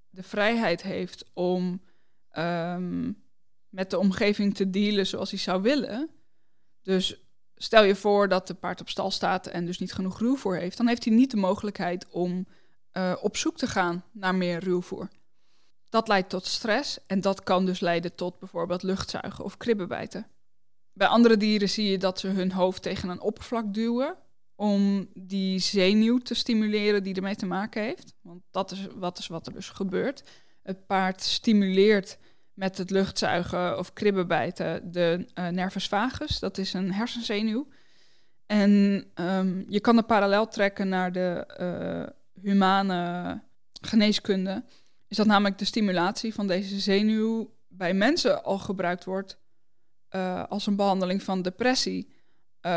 de 0.09 0.23
vrijheid 0.23 0.81
heeft 0.81 1.25
om 1.33 1.81
um, 2.37 3.23
met 3.69 3.89
de 3.89 3.97
omgeving 3.97 4.55
te 4.55 4.69
dealen 4.69 5.07
zoals 5.07 5.29
hij 5.29 5.39
zou 5.39 5.61
willen. 5.61 6.09
Dus 6.81 7.23
stel 7.55 7.83
je 7.83 7.95
voor 7.95 8.27
dat 8.27 8.47
de 8.47 8.53
paard 8.53 8.81
op 8.81 8.89
stal 8.89 9.11
staat 9.11 9.47
en 9.47 9.65
dus 9.65 9.79
niet 9.79 9.93
genoeg 9.93 10.19
ruwvoer 10.19 10.57
heeft, 10.57 10.77
dan 10.77 10.87
heeft 10.87 11.05
hij 11.05 11.13
niet 11.13 11.31
de 11.31 11.37
mogelijkheid 11.37 12.09
om 12.09 12.47
uh, 12.93 13.15
op 13.21 13.37
zoek 13.37 13.57
te 13.57 13.67
gaan 13.67 14.03
naar 14.11 14.35
meer 14.35 14.59
ruwvoer. 14.59 15.09
Dat 15.89 16.07
leidt 16.07 16.29
tot 16.29 16.45
stress 16.45 16.99
en 17.07 17.21
dat 17.21 17.43
kan 17.43 17.65
dus 17.65 17.79
leiden 17.79 18.15
tot 18.15 18.39
bijvoorbeeld 18.39 18.83
luchtzuigen 18.83 19.43
of 19.43 19.57
kribbenbijten. 19.57 20.27
Bij 20.93 21.07
andere 21.07 21.37
dieren 21.37 21.69
zie 21.69 21.91
je 21.91 21.97
dat 21.97 22.19
ze 22.19 22.27
hun 22.27 22.51
hoofd 22.51 22.81
tegen 22.81 23.09
een 23.09 23.21
oppervlak 23.21 23.73
duwen 23.73 24.15
om 24.55 25.09
die 25.13 25.59
zenuw 25.59 26.17
te 26.17 26.33
stimuleren 26.33 27.03
die 27.03 27.15
ermee 27.15 27.35
te 27.35 27.45
maken 27.45 27.81
heeft. 27.81 28.13
Want 28.21 28.41
dat 28.51 28.71
is 28.71 28.87
wat, 28.95 29.17
is 29.17 29.27
wat 29.27 29.47
er 29.47 29.53
dus 29.53 29.69
gebeurt. 29.69 30.23
Het 30.63 30.85
paard 30.85 31.21
stimuleert 31.21 32.17
met 32.53 32.77
het 32.77 32.89
luchtzuigen 32.89 33.77
of 33.77 33.93
kribbenbijten 33.93 34.91
de 34.91 35.25
uh, 35.35 35.47
nervus 35.47 35.87
vagus. 35.87 36.39
Dat 36.39 36.57
is 36.57 36.73
een 36.73 36.93
hersenzenuw. 36.93 37.67
En 38.45 39.05
um, 39.15 39.65
je 39.67 39.79
kan 39.79 39.95
de 39.95 40.03
parallel 40.03 40.47
trekken 40.47 40.89
naar 40.89 41.11
de 41.11 41.47
uh, 41.59 42.43
humane 42.43 43.41
geneeskunde. 43.81 44.63
Is 45.09 45.17
dat 45.17 45.25
namelijk 45.25 45.57
de 45.57 45.65
stimulatie 45.65 46.33
van 46.33 46.47
deze 46.47 46.79
zenuw 46.79 47.53
bij 47.67 47.93
mensen 47.93 48.43
al 48.43 48.57
gebruikt 48.57 49.03
wordt 49.03 49.39
uh, 50.11 50.43
als 50.43 50.67
een 50.67 50.75
behandeling 50.75 51.23
van 51.23 51.41
depressie. 51.41 52.11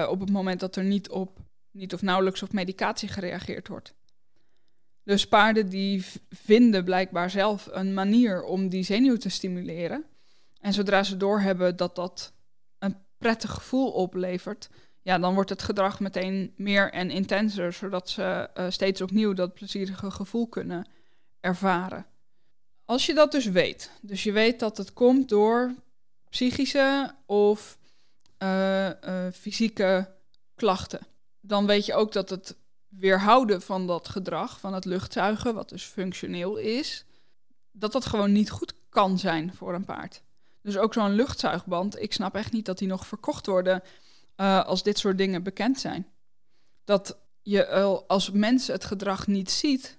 op 0.09 0.21
het 0.21 0.31
moment 0.31 0.61
dat 0.61 0.77
er 0.77 0.85
niet 0.85 1.11
op, 1.11 1.39
niet 1.71 1.95
of 1.95 2.03
nauwelijks 2.03 2.43
op 2.43 2.53
medicatie 2.53 3.09
gereageerd 3.09 3.69
wordt. 3.69 3.95
Dus 5.05 5.29
paarden 5.29 5.69
die 5.69 6.05
vinden 6.29 6.85
blijkbaar 6.85 7.31
zelf 7.31 7.69
een 7.71 7.95
manier 7.95 8.43
om 8.43 8.69
die 8.69 8.83
zenuw 8.83 9.17
te 9.17 9.29
stimuleren. 9.29 10.05
En 10.61 10.73
zodra 10.73 11.03
ze 11.03 11.17
doorhebben 11.17 11.77
dat 11.77 11.95
dat 11.95 12.33
een 12.79 12.97
prettig 13.19 13.51
gevoel 13.51 13.91
oplevert, 13.91 14.71
ja, 15.03 15.19
dan 15.19 15.35
wordt 15.35 15.51
het 15.51 15.63
gedrag 15.63 16.01
meteen 16.01 16.53
meer 16.57 16.93
en 16.93 17.11
intenser, 17.11 17.73
zodat 17.73 18.11
ze 18.11 18.51
uh, 18.55 18.71
steeds 18.71 19.01
opnieuw 19.01 19.33
dat 19.33 19.55
plezierige 19.55 20.11
gevoel 20.11 20.49
kunnen 20.49 20.87
ervaren. 21.41 22.07
Als 22.85 23.07
je 23.07 23.15
dat 23.15 23.33
dus 23.33 23.47
weet, 23.47 23.91
dus 24.01 24.23
je 24.23 24.33
weet 24.33 24.61
dat 24.61 24.77
het 24.77 24.93
komt 24.93 25.29
door 25.29 25.75
psychische 26.29 27.15
of 27.27 27.79
uh, 28.39 28.87
uh, 28.87 28.93
fysieke 29.33 30.15
klachten, 30.55 31.07
dan 31.41 31.67
weet 31.67 31.87
je 31.87 31.95
ook 31.95 32.13
dat 32.13 32.31
het 32.31 32.57
weerhouden 32.89 33.63
van 33.63 33.87
dat 33.87 34.09
gedrag, 34.09 34.61
van 34.61 34.75
het 34.75 34.85
luchtzuigen, 34.85 35.55
wat 35.55 35.69
dus 35.69 35.85
functioneel 35.85 36.57
is, 36.57 37.05
dat 37.73 37.93
dat 37.93 38.07
gewoon 38.07 38.33
niet 38.33 38.51
goed 38.51 38.75
kan 38.89 39.19
zijn 39.19 39.55
voor 39.55 39.75
een 39.75 39.85
paard. 39.85 40.23
Dus 40.63 40.77
ook 40.77 40.93
zo'n 40.93 41.15
luchtzuigband, 41.15 42.01
ik 42.01 42.13
snap 42.13 42.35
echt 42.35 42.53
niet 42.53 42.67
dat 42.67 42.79
die 42.79 42.89
nog 42.89 43.07
verkocht 43.07 43.47
worden 43.47 43.83
uh, 44.37 44.65
als 44.65 44.83
dit 44.83 44.99
soort 44.99 45.19
dingen 45.19 45.43
bekend 45.43 45.81
zijn. 45.81 46.07
Dat 46.85 47.19
je 47.43 47.67
als 48.07 48.31
mens 48.31 48.67
het 48.67 48.85
gedrag 48.85 49.27
niet 49.27 49.51
ziet, 49.51 49.97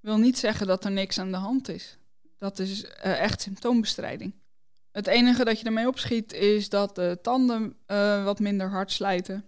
wil 0.00 0.16
niet 0.16 0.38
zeggen 0.38 0.66
dat 0.66 0.84
er 0.84 0.90
niks 0.90 1.18
aan 1.18 1.30
de 1.30 1.36
hand 1.36 1.68
is. 1.68 1.98
Dat 2.38 2.58
is 2.58 2.84
uh, 2.84 2.90
echt 3.20 3.40
symptoombestrijding. 3.40 4.34
Het 4.92 5.06
enige 5.06 5.44
dat 5.44 5.60
je 5.60 5.66
ermee 5.66 5.88
opschiet 5.88 6.32
is 6.32 6.68
dat 6.68 6.94
de 6.94 7.18
tanden 7.22 7.76
uh, 7.86 8.24
wat 8.24 8.38
minder 8.38 8.70
hard 8.70 8.92
slijten. 8.92 9.44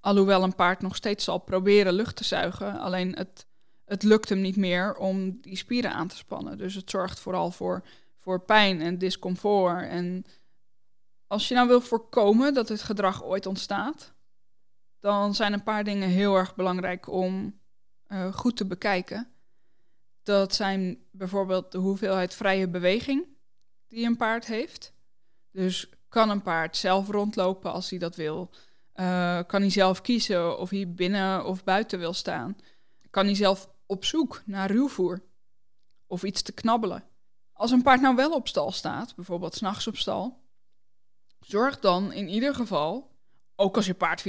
Alhoewel 0.00 0.42
een 0.42 0.54
paard 0.54 0.80
nog 0.80 0.96
steeds 0.96 1.24
zal 1.24 1.38
proberen 1.38 1.92
lucht 1.92 2.16
te 2.16 2.24
zuigen. 2.24 2.78
Alleen 2.78 3.16
het, 3.16 3.46
het 3.84 4.02
lukt 4.02 4.28
hem 4.28 4.40
niet 4.40 4.56
meer 4.56 4.96
om 4.96 5.40
die 5.40 5.56
spieren 5.56 5.92
aan 5.92 6.08
te 6.08 6.16
spannen. 6.16 6.58
Dus 6.58 6.74
het 6.74 6.90
zorgt 6.90 7.20
vooral 7.20 7.50
voor, 7.50 7.82
voor 8.16 8.40
pijn 8.40 8.80
en 8.80 8.98
discomfort. 8.98 9.88
En 9.88 10.24
als 11.26 11.48
je 11.48 11.54
nou 11.54 11.68
wil 11.68 11.80
voorkomen 11.80 12.54
dat 12.54 12.68
dit 12.68 12.82
gedrag 12.82 13.24
ooit 13.24 13.46
ontstaat, 13.46 14.12
dan 15.00 15.34
zijn 15.34 15.52
een 15.52 15.62
paar 15.62 15.84
dingen 15.84 16.08
heel 16.08 16.36
erg 16.36 16.54
belangrijk 16.54 17.08
om 17.08 17.60
uh, 18.08 18.32
goed 18.34 18.56
te 18.56 18.66
bekijken. 18.66 19.28
Dat 20.30 20.54
zijn 20.54 20.98
bijvoorbeeld 21.10 21.72
de 21.72 21.78
hoeveelheid 21.78 22.34
vrije 22.34 22.68
beweging 22.68 23.26
die 23.88 24.06
een 24.06 24.16
paard 24.16 24.46
heeft. 24.46 24.92
Dus 25.50 25.88
Kan 26.10 26.30
een 26.30 26.42
paard 26.42 26.76
zelf 26.76 27.08
rondlopen 27.08 27.72
als 27.72 27.90
hij 27.90 27.98
dat 27.98 28.16
wil? 28.16 28.50
Uh, 28.94 29.40
kan 29.46 29.60
hij 29.60 29.70
zelf 29.70 30.00
kiezen 30.00 30.58
of 30.58 30.70
hij 30.70 30.92
binnen 30.92 31.44
of 31.44 31.64
buiten 31.64 31.98
wil 31.98 32.12
staan? 32.12 32.56
Kan 33.10 33.24
hij 33.24 33.34
zelf 33.34 33.68
op 33.86 34.04
zoek 34.04 34.42
naar 34.44 34.70
ruwvoer 34.70 35.22
of 36.06 36.22
iets 36.22 36.42
te 36.42 36.52
knabbelen? 36.52 37.04
Als 37.52 37.70
een 37.70 37.82
paard 37.82 38.00
nou 38.00 38.16
wel 38.16 38.32
op 38.32 38.48
stal 38.48 38.72
staat, 38.72 39.14
bijvoorbeeld 39.14 39.54
s'nachts 39.54 39.86
op 39.86 39.96
stal, 39.96 40.42
zorg 41.40 41.78
dan 41.78 42.12
in 42.12 42.28
ieder 42.28 42.54
geval, 42.54 43.10
ook 43.56 43.76
als 43.76 43.86
je 43.86 43.94
paard 43.94 44.24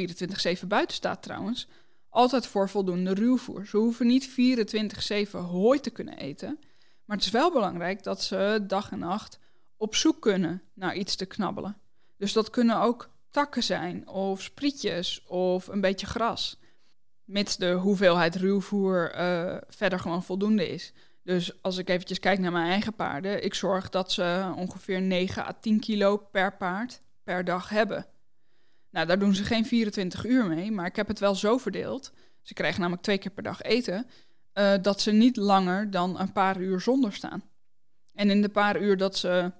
24-7 0.63 0.67
buiten 0.67 0.95
staat 0.95 1.23
trouwens, 1.23 1.67
altijd 2.11 2.47
voor 2.47 2.69
voldoende 2.69 3.13
ruwvoer. 3.13 3.65
Ze 3.65 3.77
hoeven 3.77 4.07
niet 4.07 4.29
24-7 4.29 5.31
hooi 5.31 5.79
te 5.79 5.89
kunnen 5.89 6.17
eten, 6.17 6.59
maar 7.05 7.17
het 7.17 7.25
is 7.25 7.31
wel 7.31 7.51
belangrijk 7.51 8.03
dat 8.03 8.21
ze 8.23 8.63
dag 8.67 8.91
en 8.91 8.99
nacht 8.99 9.39
op 9.77 9.95
zoek 9.95 10.21
kunnen 10.21 10.61
naar 10.73 10.95
iets 10.95 11.15
te 11.15 11.25
knabbelen. 11.25 11.77
Dus 12.17 12.33
dat 12.33 12.49
kunnen 12.49 12.81
ook 12.81 13.09
takken 13.29 13.63
zijn, 13.63 14.07
of 14.07 14.41
sprietjes, 14.41 15.25
of 15.27 15.67
een 15.67 15.81
beetje 15.81 16.05
gras. 16.05 16.59
Mits 17.23 17.57
de 17.57 17.71
hoeveelheid 17.71 18.35
ruwvoer 18.35 19.15
uh, 19.15 19.57
verder 19.67 19.99
gewoon 19.99 20.23
voldoende 20.23 20.69
is. 20.69 20.93
Dus 21.23 21.61
als 21.61 21.77
ik 21.77 21.89
eventjes 21.89 22.19
kijk 22.19 22.39
naar 22.39 22.51
mijn 22.51 22.69
eigen 22.69 22.93
paarden, 22.93 23.43
ik 23.43 23.53
zorg 23.53 23.89
dat 23.89 24.11
ze 24.11 24.53
ongeveer 24.55 25.01
9 25.01 25.45
à 25.45 25.53
10 25.61 25.79
kilo 25.79 26.17
per 26.17 26.57
paard 26.57 26.99
per 27.23 27.45
dag 27.45 27.69
hebben. 27.69 28.05
Nou, 28.91 29.07
daar 29.07 29.19
doen 29.19 29.35
ze 29.35 29.43
geen 29.43 29.65
24 29.65 30.25
uur 30.25 30.45
mee, 30.45 30.71
maar 30.71 30.85
ik 30.85 30.95
heb 30.95 31.07
het 31.07 31.19
wel 31.19 31.35
zo 31.35 31.57
verdeeld. 31.57 32.11
Ze 32.41 32.53
krijgen 32.53 32.79
namelijk 32.79 33.03
twee 33.03 33.17
keer 33.17 33.31
per 33.31 33.43
dag 33.43 33.61
eten, 33.61 34.07
uh, 34.53 34.73
dat 34.81 35.01
ze 35.01 35.11
niet 35.11 35.35
langer 35.35 35.91
dan 35.91 36.19
een 36.19 36.31
paar 36.31 36.61
uur 36.61 36.81
zonder 36.81 37.13
staan. 37.13 37.43
En 38.13 38.29
in 38.29 38.41
de 38.41 38.49
paar 38.49 38.81
uur 38.81 38.97
dat 38.97 39.17
ze, 39.17 39.51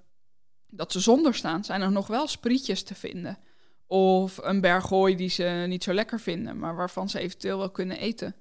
dat 0.66 0.92
ze 0.92 1.00
zonder 1.00 1.34
staan, 1.34 1.64
zijn 1.64 1.80
er 1.80 1.92
nog 1.92 2.06
wel 2.06 2.26
sprietjes 2.26 2.82
te 2.82 2.94
vinden. 2.94 3.38
Of 3.86 4.38
een 4.42 4.60
berg 4.60 4.88
hooi 4.88 5.16
die 5.16 5.28
ze 5.28 5.64
niet 5.68 5.84
zo 5.84 5.92
lekker 5.92 6.20
vinden, 6.20 6.58
maar 6.58 6.76
waarvan 6.76 7.08
ze 7.08 7.18
eventueel 7.18 7.58
wel 7.58 7.70
kunnen 7.70 7.98
eten. 7.98 8.34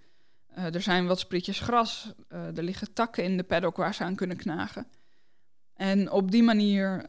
Uh, 0.57 0.73
er 0.75 0.81
zijn 0.81 1.07
wat 1.07 1.19
sprietjes 1.19 1.59
gras. 1.59 2.13
Uh, 2.29 2.57
er 2.57 2.63
liggen 2.63 2.93
takken 2.93 3.23
in 3.23 3.37
de 3.37 3.43
paddock 3.43 3.77
waar 3.77 3.93
ze 3.93 4.03
aan 4.03 4.15
kunnen 4.15 4.37
knagen. 4.37 4.87
En 5.73 6.11
op 6.11 6.31
die 6.31 6.43
manier 6.43 7.05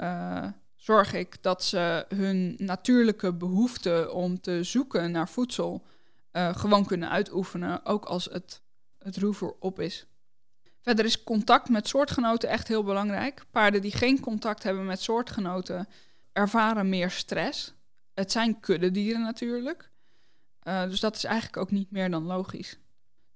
zorg 0.83 1.13
ik 1.13 1.37
dat 1.41 1.65
ze 1.65 2.05
hun 2.15 2.55
natuurlijke 2.59 3.33
behoefte 3.33 4.11
om 4.13 4.41
te 4.41 4.63
zoeken 4.63 5.11
naar 5.11 5.29
voedsel 5.29 5.87
gewoon 6.33 6.87
kunnen 6.87 7.11
uitoefenen, 7.11 7.85
ook 7.85 8.05
als 8.05 8.25
het, 8.25 8.61
het 8.99 9.17
roever 9.17 9.55
op 9.59 9.81
is. 9.81 10.07
Verder 10.81 11.05
is 11.05 11.25
contact 11.25 11.69
met 11.69 11.89
soortgenoten 11.89 12.49
echt 12.49 12.69
heel 12.69 12.85
belangrijk. 12.85 13.45
Paarden 13.51 13.83
die 13.83 13.93
geen 13.93 14.21
contact 14.21 14.63
hebben 14.63 14.85
met 14.85 15.01
soortgenoten 15.01 15.89
ervaren 16.33 16.89
meer 16.89 17.11
stress. 17.11 17.75
Het 18.15 18.33
zijn 18.33 18.61
kuddedieren 18.61 19.21
natuurlijk. 19.21 19.91
Uh, 20.63 20.83
dus 20.83 21.01
dat 21.01 21.17
is 21.17 21.25
eigenlijk 21.25 21.57
ook 21.57 21.71
niet 21.71 21.91
meer 21.91 22.11
dan 22.11 22.25
logisch. 22.25 22.79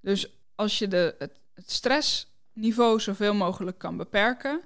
Dus 0.00 0.30
als 0.54 0.78
je 0.78 0.88
de, 0.88 1.14
het, 1.18 1.40
het 1.54 1.70
stressniveau 1.70 3.00
zoveel 3.00 3.34
mogelijk 3.34 3.78
kan 3.78 3.96
beperken, 3.96 4.60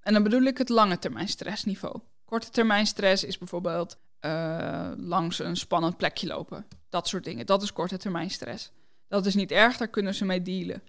en 0.00 0.12
dan 0.12 0.22
bedoel 0.22 0.42
ik 0.42 0.58
het 0.58 0.68
lange 0.68 0.98
termijn 0.98 1.28
stressniveau. 1.28 2.00
Korte 2.26 2.50
termijn 2.50 2.86
stress 2.86 3.24
is 3.24 3.38
bijvoorbeeld 3.38 3.96
uh, 4.20 4.90
langs 4.96 5.38
een 5.38 5.56
spannend 5.56 5.96
plekje 5.96 6.26
lopen. 6.26 6.66
Dat 6.88 7.08
soort 7.08 7.24
dingen. 7.24 7.46
Dat 7.46 7.62
is 7.62 7.72
korte 7.72 7.96
termijn 7.96 8.30
stress. 8.30 8.72
Dat 9.08 9.26
is 9.26 9.34
niet 9.34 9.50
erg, 9.50 9.76
daar 9.76 9.88
kunnen 9.88 10.14
ze 10.14 10.24
mee 10.24 10.42
dealen. 10.42 10.82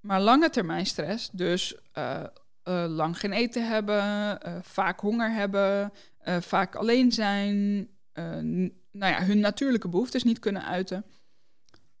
Maar 0.00 0.20
lange 0.20 0.50
termijn 0.50 0.86
stress, 0.86 1.30
dus 1.32 1.74
uh, 1.98 2.22
uh, 2.64 2.84
lang 2.88 3.18
geen 3.18 3.32
eten 3.32 3.68
hebben, 3.68 4.38
vaak 4.62 5.00
honger 5.00 5.32
hebben, 5.32 5.92
vaak 6.40 6.74
alleen 6.74 7.12
zijn, 7.12 7.76
nou 8.12 9.12
ja, 9.12 9.24
hun 9.24 9.40
natuurlijke 9.40 9.88
behoeftes 9.88 10.24
niet 10.24 10.38
kunnen 10.38 10.64
uiten 10.64 11.04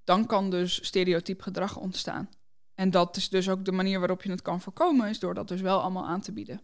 dan 0.04 0.26
kan 0.26 0.50
dus 0.50 0.86
stereotyp 0.86 1.42
gedrag 1.42 1.76
ontstaan. 1.76 2.28
En 2.74 2.90
dat 2.90 3.16
is 3.16 3.28
dus 3.28 3.48
ook 3.48 3.64
de 3.64 3.72
manier 3.72 3.98
waarop 3.98 4.22
je 4.22 4.30
het 4.30 4.42
kan 4.42 4.60
voorkomen, 4.60 5.08
is 5.08 5.18
door 5.18 5.34
dat 5.34 5.48
dus 5.48 5.60
wel 5.60 5.80
allemaal 5.80 6.06
aan 6.06 6.20
te 6.20 6.32
bieden. 6.32 6.60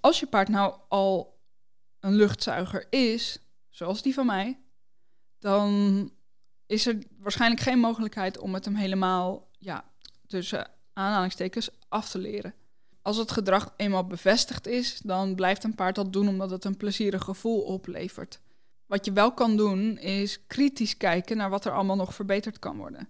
Als 0.00 0.20
je 0.20 0.26
paard 0.26 0.48
nou 0.48 0.74
al 0.88 1.38
een 2.00 2.14
luchtzuiger 2.14 2.86
is, 2.90 3.38
zoals 3.68 4.02
die 4.02 4.14
van 4.14 4.26
mij, 4.26 4.58
dan 5.38 6.10
is 6.66 6.86
er 6.86 6.98
waarschijnlijk 7.18 7.60
geen 7.60 7.78
mogelijkheid 7.78 8.38
om 8.38 8.54
het 8.54 8.64
hem 8.64 8.74
helemaal, 8.74 9.48
ja, 9.58 9.84
tussen 10.26 10.70
aanhalingstekens, 10.92 11.70
af 11.88 12.10
te 12.10 12.18
leren. 12.18 12.54
Als 13.02 13.16
het 13.16 13.30
gedrag 13.30 13.74
eenmaal 13.76 14.06
bevestigd 14.06 14.66
is, 14.66 14.98
dan 14.98 15.34
blijft 15.34 15.64
een 15.64 15.74
paard 15.74 15.94
dat 15.94 16.12
doen 16.12 16.28
omdat 16.28 16.50
het 16.50 16.64
een 16.64 16.76
plezierig 16.76 17.24
gevoel 17.24 17.60
oplevert. 17.60 18.40
Wat 18.86 19.04
je 19.04 19.12
wel 19.12 19.32
kan 19.32 19.56
doen, 19.56 19.98
is 19.98 20.46
kritisch 20.46 20.96
kijken 20.96 21.36
naar 21.36 21.50
wat 21.50 21.64
er 21.64 21.72
allemaal 21.72 21.96
nog 21.96 22.14
verbeterd 22.14 22.58
kan 22.58 22.76
worden. 22.76 23.08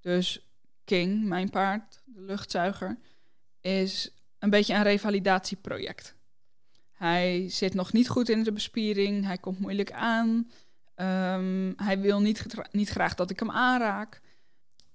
Dus 0.00 0.46
King, 0.84 1.24
mijn 1.24 1.50
paard, 1.50 2.02
de 2.04 2.20
luchtzuiger, 2.20 2.98
is 3.60 4.10
een 4.42 4.50
beetje 4.50 4.74
een 4.74 4.82
revalidatieproject. 4.82 6.14
Hij 6.92 7.48
zit 7.48 7.74
nog 7.74 7.92
niet 7.92 8.08
goed 8.08 8.28
in 8.28 8.42
de 8.42 8.52
bespiering, 8.52 9.24
hij 9.24 9.38
komt 9.38 9.58
moeilijk 9.58 9.92
aan, 9.92 10.28
um, 10.96 11.72
hij 11.76 12.00
wil 12.00 12.20
niet, 12.20 12.46
niet 12.70 12.88
graag 12.88 13.14
dat 13.14 13.30
ik 13.30 13.38
hem 13.38 13.50
aanraak. 13.50 14.20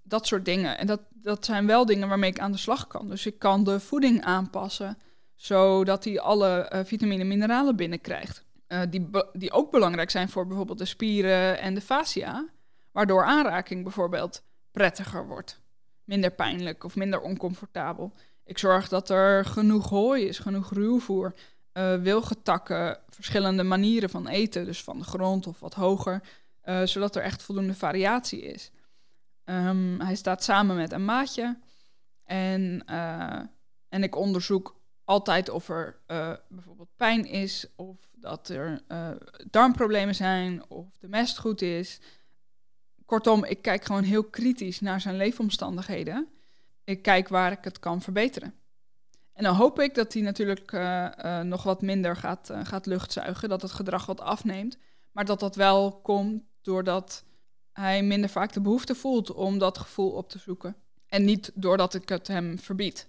Dat 0.03 0.27
soort 0.27 0.45
dingen. 0.45 0.77
En 0.77 0.87
dat, 0.87 1.01
dat 1.09 1.45
zijn 1.45 1.67
wel 1.67 1.85
dingen 1.85 2.07
waarmee 2.07 2.29
ik 2.29 2.39
aan 2.39 2.51
de 2.51 2.57
slag 2.57 2.87
kan. 2.87 3.07
Dus 3.09 3.25
ik 3.25 3.39
kan 3.39 3.63
de 3.63 3.79
voeding 3.79 4.23
aanpassen, 4.23 4.97
zodat 5.35 6.03
hij 6.03 6.19
alle 6.19 6.71
uh, 6.73 6.79
vitamine 6.83 7.21
en 7.21 7.27
mineralen 7.27 7.75
binnenkrijgt. 7.75 8.45
Uh, 8.67 8.81
die, 8.89 9.09
die 9.33 9.51
ook 9.51 9.71
belangrijk 9.71 10.09
zijn 10.09 10.29
voor 10.29 10.47
bijvoorbeeld 10.47 10.77
de 10.77 10.85
spieren 10.85 11.59
en 11.59 11.73
de 11.73 11.81
fascia, 11.81 12.45
waardoor 12.91 13.23
aanraking 13.23 13.83
bijvoorbeeld 13.83 14.43
prettiger 14.71 15.27
wordt. 15.27 15.59
Minder 16.03 16.31
pijnlijk 16.31 16.83
of 16.83 16.95
minder 16.95 17.21
oncomfortabel. 17.21 18.13
Ik 18.47 18.57
zorg 18.57 18.87
dat 18.87 19.09
er 19.09 19.45
genoeg 19.45 19.89
hooi 19.89 20.25
is, 20.25 20.39
genoeg 20.39 20.73
ruwvoer, 20.73 21.33
uh, 21.73 22.01
wilgetakken, 22.01 22.99
verschillende 23.09 23.63
manieren 23.63 24.09
van 24.09 24.27
eten, 24.27 24.65
dus 24.65 24.83
van 24.83 24.97
de 24.97 25.03
grond 25.03 25.47
of 25.47 25.59
wat 25.59 25.73
hoger, 25.73 26.21
uh, 26.65 26.81
zodat 26.83 27.15
er 27.15 27.21
echt 27.23 27.43
voldoende 27.43 27.73
variatie 27.73 28.41
is. 28.41 28.71
Um, 29.45 29.99
hij 29.99 30.15
staat 30.15 30.43
samen 30.43 30.75
met 30.75 30.91
een 30.91 31.05
maatje 31.05 31.57
en, 32.23 32.85
en 33.89 34.03
ik 34.03 34.15
onderzoek 34.15 34.79
altijd 35.03 35.49
of 35.49 35.69
er 35.69 35.99
bijvoorbeeld 36.49 36.95
pijn 36.95 37.25
is 37.25 37.65
of 37.75 37.97
dat 38.15 38.49
er 38.49 38.81
darmproblemen 39.49 40.15
zijn 40.15 40.69
of 40.69 40.97
de 40.99 41.07
mest 41.07 41.37
goed 41.37 41.61
is. 41.61 41.99
Kortom, 43.05 43.43
ik 43.43 43.61
kijk 43.61 43.85
gewoon 43.85 44.03
heel 44.03 44.23
kritisch 44.23 44.79
naar 44.79 45.01
zijn 45.01 45.17
leefomstandigheden. 45.17 46.27
Ik 46.87 47.01
kijk 47.01 47.27
waar 47.27 47.51
ik 47.51 47.63
het 47.63 47.79
kan 47.79 48.01
verbeteren. 48.01 48.53
En 49.33 49.43
dan 49.43 49.55
hoop 49.55 49.79
ik 49.79 49.95
dat 49.95 50.13
hij 50.13 50.21
natuurlijk 50.21 50.71
uh, 50.71 51.07
uh, 51.25 51.41
nog 51.41 51.63
wat 51.63 51.81
minder 51.81 52.15
gaat, 52.15 52.51
gaat 52.63 52.85
luchtzuigen, 52.85 53.49
dat 53.49 53.61
het 53.61 53.71
gedrag 53.71 54.05
wat 54.05 54.21
afneemt. 54.21 54.77
Maar 55.11 55.25
dat 55.25 55.39
dat 55.39 55.55
wel 55.55 55.99
komt 56.01 56.43
doordat 56.61 57.23
hij 57.71 58.03
minder 58.03 58.29
vaak 58.29 58.53
de 58.53 58.61
behoefte 58.61 58.95
voelt 58.95 59.33
om 59.33 59.57
dat 59.57 59.77
gevoel 59.77 60.11
op 60.11 60.29
te 60.29 60.39
zoeken. 60.39 60.75
En 61.07 61.25
niet 61.25 61.51
doordat 61.53 61.93
ik 61.93 62.09
het 62.09 62.27
hem 62.27 62.59
verbied. 62.59 63.07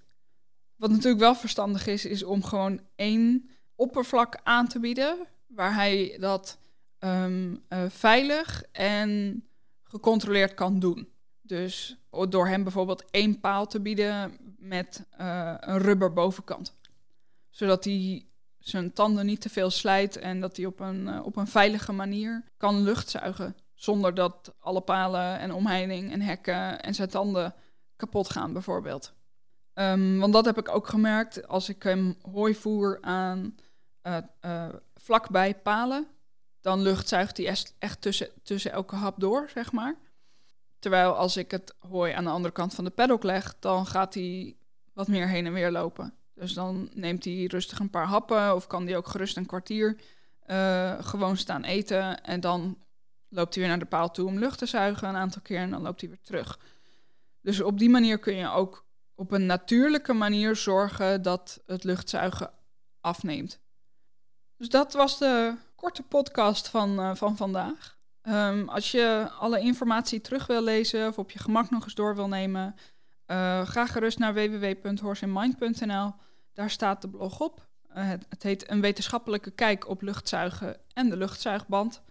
Wat 0.76 0.90
natuurlijk 0.90 1.20
wel 1.20 1.34
verstandig 1.34 1.86
is, 1.86 2.04
is 2.04 2.22
om 2.22 2.44
gewoon 2.44 2.80
één 2.96 3.50
oppervlak 3.74 4.40
aan 4.42 4.68
te 4.68 4.80
bieden 4.80 5.16
waar 5.46 5.74
hij 5.74 6.16
dat 6.20 6.58
uh, 7.00 7.56
veilig 7.88 8.62
en 8.72 9.42
gecontroleerd 9.82 10.54
kan 10.54 10.78
doen. 10.78 11.08
Dus 11.48 11.96
door 12.28 12.48
hem 12.48 12.62
bijvoorbeeld 12.62 13.04
één 13.10 13.40
paal 13.40 13.66
te 13.66 13.80
bieden 13.80 14.36
met 14.58 15.06
uh, 15.20 15.54
een 15.60 15.78
rubber 15.78 16.12
bovenkant. 16.12 16.74
Zodat 17.50 17.84
hij 17.84 18.26
zijn 18.58 18.92
tanden 18.92 19.26
niet 19.26 19.40
te 19.40 19.48
veel 19.48 19.70
slijt 19.70 20.16
en 20.16 20.40
dat 20.40 20.56
hij 20.56 20.66
op 20.66 20.80
een, 20.80 21.06
uh, 21.06 21.24
op 21.24 21.36
een 21.36 21.46
veilige 21.46 21.92
manier 21.92 22.44
kan 22.56 22.82
luchtzuigen. 22.82 23.56
Zonder 23.74 24.14
dat 24.14 24.54
alle 24.58 24.80
palen 24.80 25.38
en 25.38 25.52
omheining 25.52 26.12
en 26.12 26.20
hekken 26.20 26.80
en 26.80 26.94
zijn 26.94 27.08
tanden 27.08 27.54
kapot 27.96 28.30
gaan 28.30 28.52
bijvoorbeeld. 28.52 29.12
Um, 29.74 30.18
want 30.18 30.32
dat 30.32 30.44
heb 30.44 30.58
ik 30.58 30.68
ook 30.68 30.86
gemerkt 30.88 31.48
als 31.48 31.68
ik 31.68 31.82
hem 31.82 32.16
hooi 32.32 32.54
voer 32.54 32.98
aan 33.00 33.56
uh, 34.02 34.68
vlakbij 34.94 35.54
palen, 35.54 36.06
dan 36.60 36.82
luchtzuigt 36.82 37.36
hij 37.36 37.56
echt 37.78 38.00
tussen, 38.00 38.28
tussen 38.42 38.72
elke 38.72 38.96
hap 38.96 39.20
door, 39.20 39.50
zeg 39.54 39.72
maar. 39.72 39.96
Terwijl 40.78 41.14
als 41.14 41.36
ik 41.36 41.50
het 41.50 41.74
hooi 41.78 42.12
aan 42.12 42.24
de 42.24 42.30
andere 42.30 42.54
kant 42.54 42.74
van 42.74 42.84
de 42.84 42.90
paddock 42.90 43.22
leg, 43.22 43.56
dan 43.58 43.86
gaat 43.86 44.14
hij 44.14 44.56
wat 44.92 45.08
meer 45.08 45.28
heen 45.28 45.46
en 45.46 45.52
weer 45.52 45.70
lopen. 45.70 46.14
Dus 46.34 46.52
dan 46.52 46.90
neemt 46.94 47.24
hij 47.24 47.44
rustig 47.44 47.78
een 47.78 47.90
paar 47.90 48.06
happen 48.06 48.54
of 48.54 48.66
kan 48.66 48.86
hij 48.86 48.96
ook 48.96 49.08
gerust 49.08 49.36
een 49.36 49.46
kwartier 49.46 49.96
uh, 50.46 50.94
gewoon 51.00 51.36
staan 51.36 51.64
eten. 51.64 52.22
En 52.22 52.40
dan 52.40 52.78
loopt 53.28 53.54
hij 53.54 53.62
weer 53.62 53.72
naar 53.72 53.82
de 53.82 53.90
paal 53.90 54.10
toe 54.10 54.26
om 54.26 54.38
lucht 54.38 54.58
te 54.58 54.66
zuigen 54.66 55.08
een 55.08 55.16
aantal 55.16 55.42
keer 55.42 55.58
en 55.58 55.70
dan 55.70 55.82
loopt 55.82 56.00
hij 56.00 56.10
weer 56.10 56.22
terug. 56.22 56.58
Dus 57.40 57.60
op 57.60 57.78
die 57.78 57.90
manier 57.90 58.18
kun 58.18 58.34
je 58.34 58.50
ook 58.50 58.84
op 59.14 59.32
een 59.32 59.46
natuurlijke 59.46 60.12
manier 60.12 60.56
zorgen 60.56 61.22
dat 61.22 61.62
het 61.66 61.84
luchtzuigen 61.84 62.50
afneemt. 63.00 63.60
Dus 64.56 64.68
dat 64.68 64.92
was 64.92 65.18
de 65.18 65.54
korte 65.74 66.02
podcast 66.02 66.68
van, 66.68 67.00
uh, 67.00 67.14
van 67.14 67.36
vandaag. 67.36 67.97
Um, 68.28 68.68
als 68.68 68.90
je 68.90 69.28
alle 69.38 69.60
informatie 69.60 70.20
terug 70.20 70.46
wil 70.46 70.62
lezen 70.62 71.08
of 71.08 71.18
op 71.18 71.30
je 71.30 71.38
gemak 71.38 71.70
nog 71.70 71.84
eens 71.84 71.94
door 71.94 72.14
wil 72.14 72.28
nemen, 72.28 72.74
uh, 73.26 73.66
ga 73.66 73.86
gerust 73.86 74.18
naar 74.18 74.34
www.horseinmind.nl. 74.34 76.14
Daar 76.52 76.70
staat 76.70 77.02
de 77.02 77.08
blog 77.08 77.40
op. 77.40 77.66
Uh, 77.90 78.08
het, 78.08 78.26
het, 78.28 78.42
heet 78.42 78.70
Een 78.70 78.80
wetenschappelijke 78.80 79.50
kijk 79.50 79.88
op 79.88 80.02
luchtzuigen 80.02 80.76
en 80.92 81.10
de 81.10 81.16
luchtzuigband. 81.16 82.02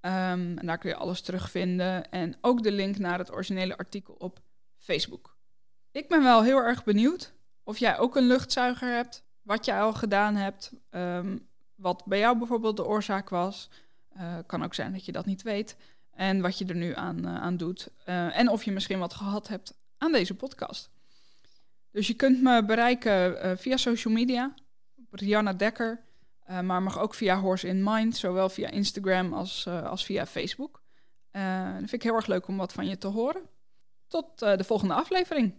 En 0.00 0.58
daar 0.62 0.78
kun 0.78 0.90
je 0.90 0.96
alles 0.96 1.20
terugvinden. 1.20 2.10
En 2.10 2.36
ook 2.40 2.62
de 2.62 2.72
link 2.72 2.98
naar 2.98 3.18
het 3.18 3.32
originele 3.32 3.76
artikel 3.76 4.14
op 4.18 4.40
Facebook. 4.78 5.36
Ik 5.90 6.08
ben 6.08 6.22
wel 6.22 6.42
heel 6.42 6.58
erg 6.58 6.84
benieuwd 6.84 7.32
of 7.62 7.78
jij 7.78 7.98
ook 7.98 8.16
een 8.16 8.26
luchtzuiger 8.26 8.94
hebt, 8.94 9.24
wat 9.42 9.64
jij 9.64 9.80
al 9.80 9.92
gedaan 9.92 10.36
hebt, 10.36 10.72
um, 10.90 11.48
wat 11.74 12.04
bij 12.04 12.18
jou 12.18 12.38
bijvoorbeeld 12.38 12.76
de 12.76 12.86
oorzaak 12.86 13.28
was. 13.28 13.70
Uh, 14.16 14.36
kan 14.46 14.64
ook 14.64 14.74
zijn 14.74 14.92
dat 14.92 15.04
je 15.04 15.12
dat 15.12 15.26
niet 15.26 15.42
weet. 15.42 15.76
En 16.10 16.40
wat 16.40 16.58
je 16.58 16.66
er 16.66 16.74
nu 16.74 16.94
aan, 16.94 17.18
uh, 17.18 17.42
aan 17.42 17.56
doet. 17.56 17.88
Uh, 18.08 18.38
en 18.38 18.48
of 18.48 18.64
je 18.64 18.72
misschien 18.72 18.98
wat 18.98 19.14
gehad 19.14 19.48
hebt 19.48 19.74
aan 19.98 20.12
deze 20.12 20.34
podcast. 20.34 20.90
Dus 21.90 22.06
je 22.06 22.14
kunt 22.14 22.42
me 22.42 22.64
bereiken 22.64 23.58
via 23.58 23.76
social 23.76 24.14
media. 24.14 24.54
Rihanna 25.10 25.52
Dekker. 25.52 26.00
maar 26.46 26.82
mag 26.82 26.98
ook 26.98 27.14
via 27.14 27.40
Horse 27.40 27.68
in 27.68 27.82
Mind. 27.84 28.16
Zowel 28.16 28.48
via 28.48 28.70
Instagram 28.70 29.32
als, 29.32 29.66
als 29.66 30.04
via 30.04 30.26
Facebook. 30.26 30.82
dat 31.30 31.76
vind 31.76 31.92
ik 31.92 32.02
heel 32.02 32.14
erg 32.14 32.26
leuk 32.26 32.48
om 32.48 32.56
wat 32.56 32.72
van 32.72 32.86
je 32.86 32.98
te 32.98 33.06
horen. 33.06 33.42
Tot 34.06 34.38
de 34.38 34.64
volgende 34.64 34.94
aflevering. 34.94 35.54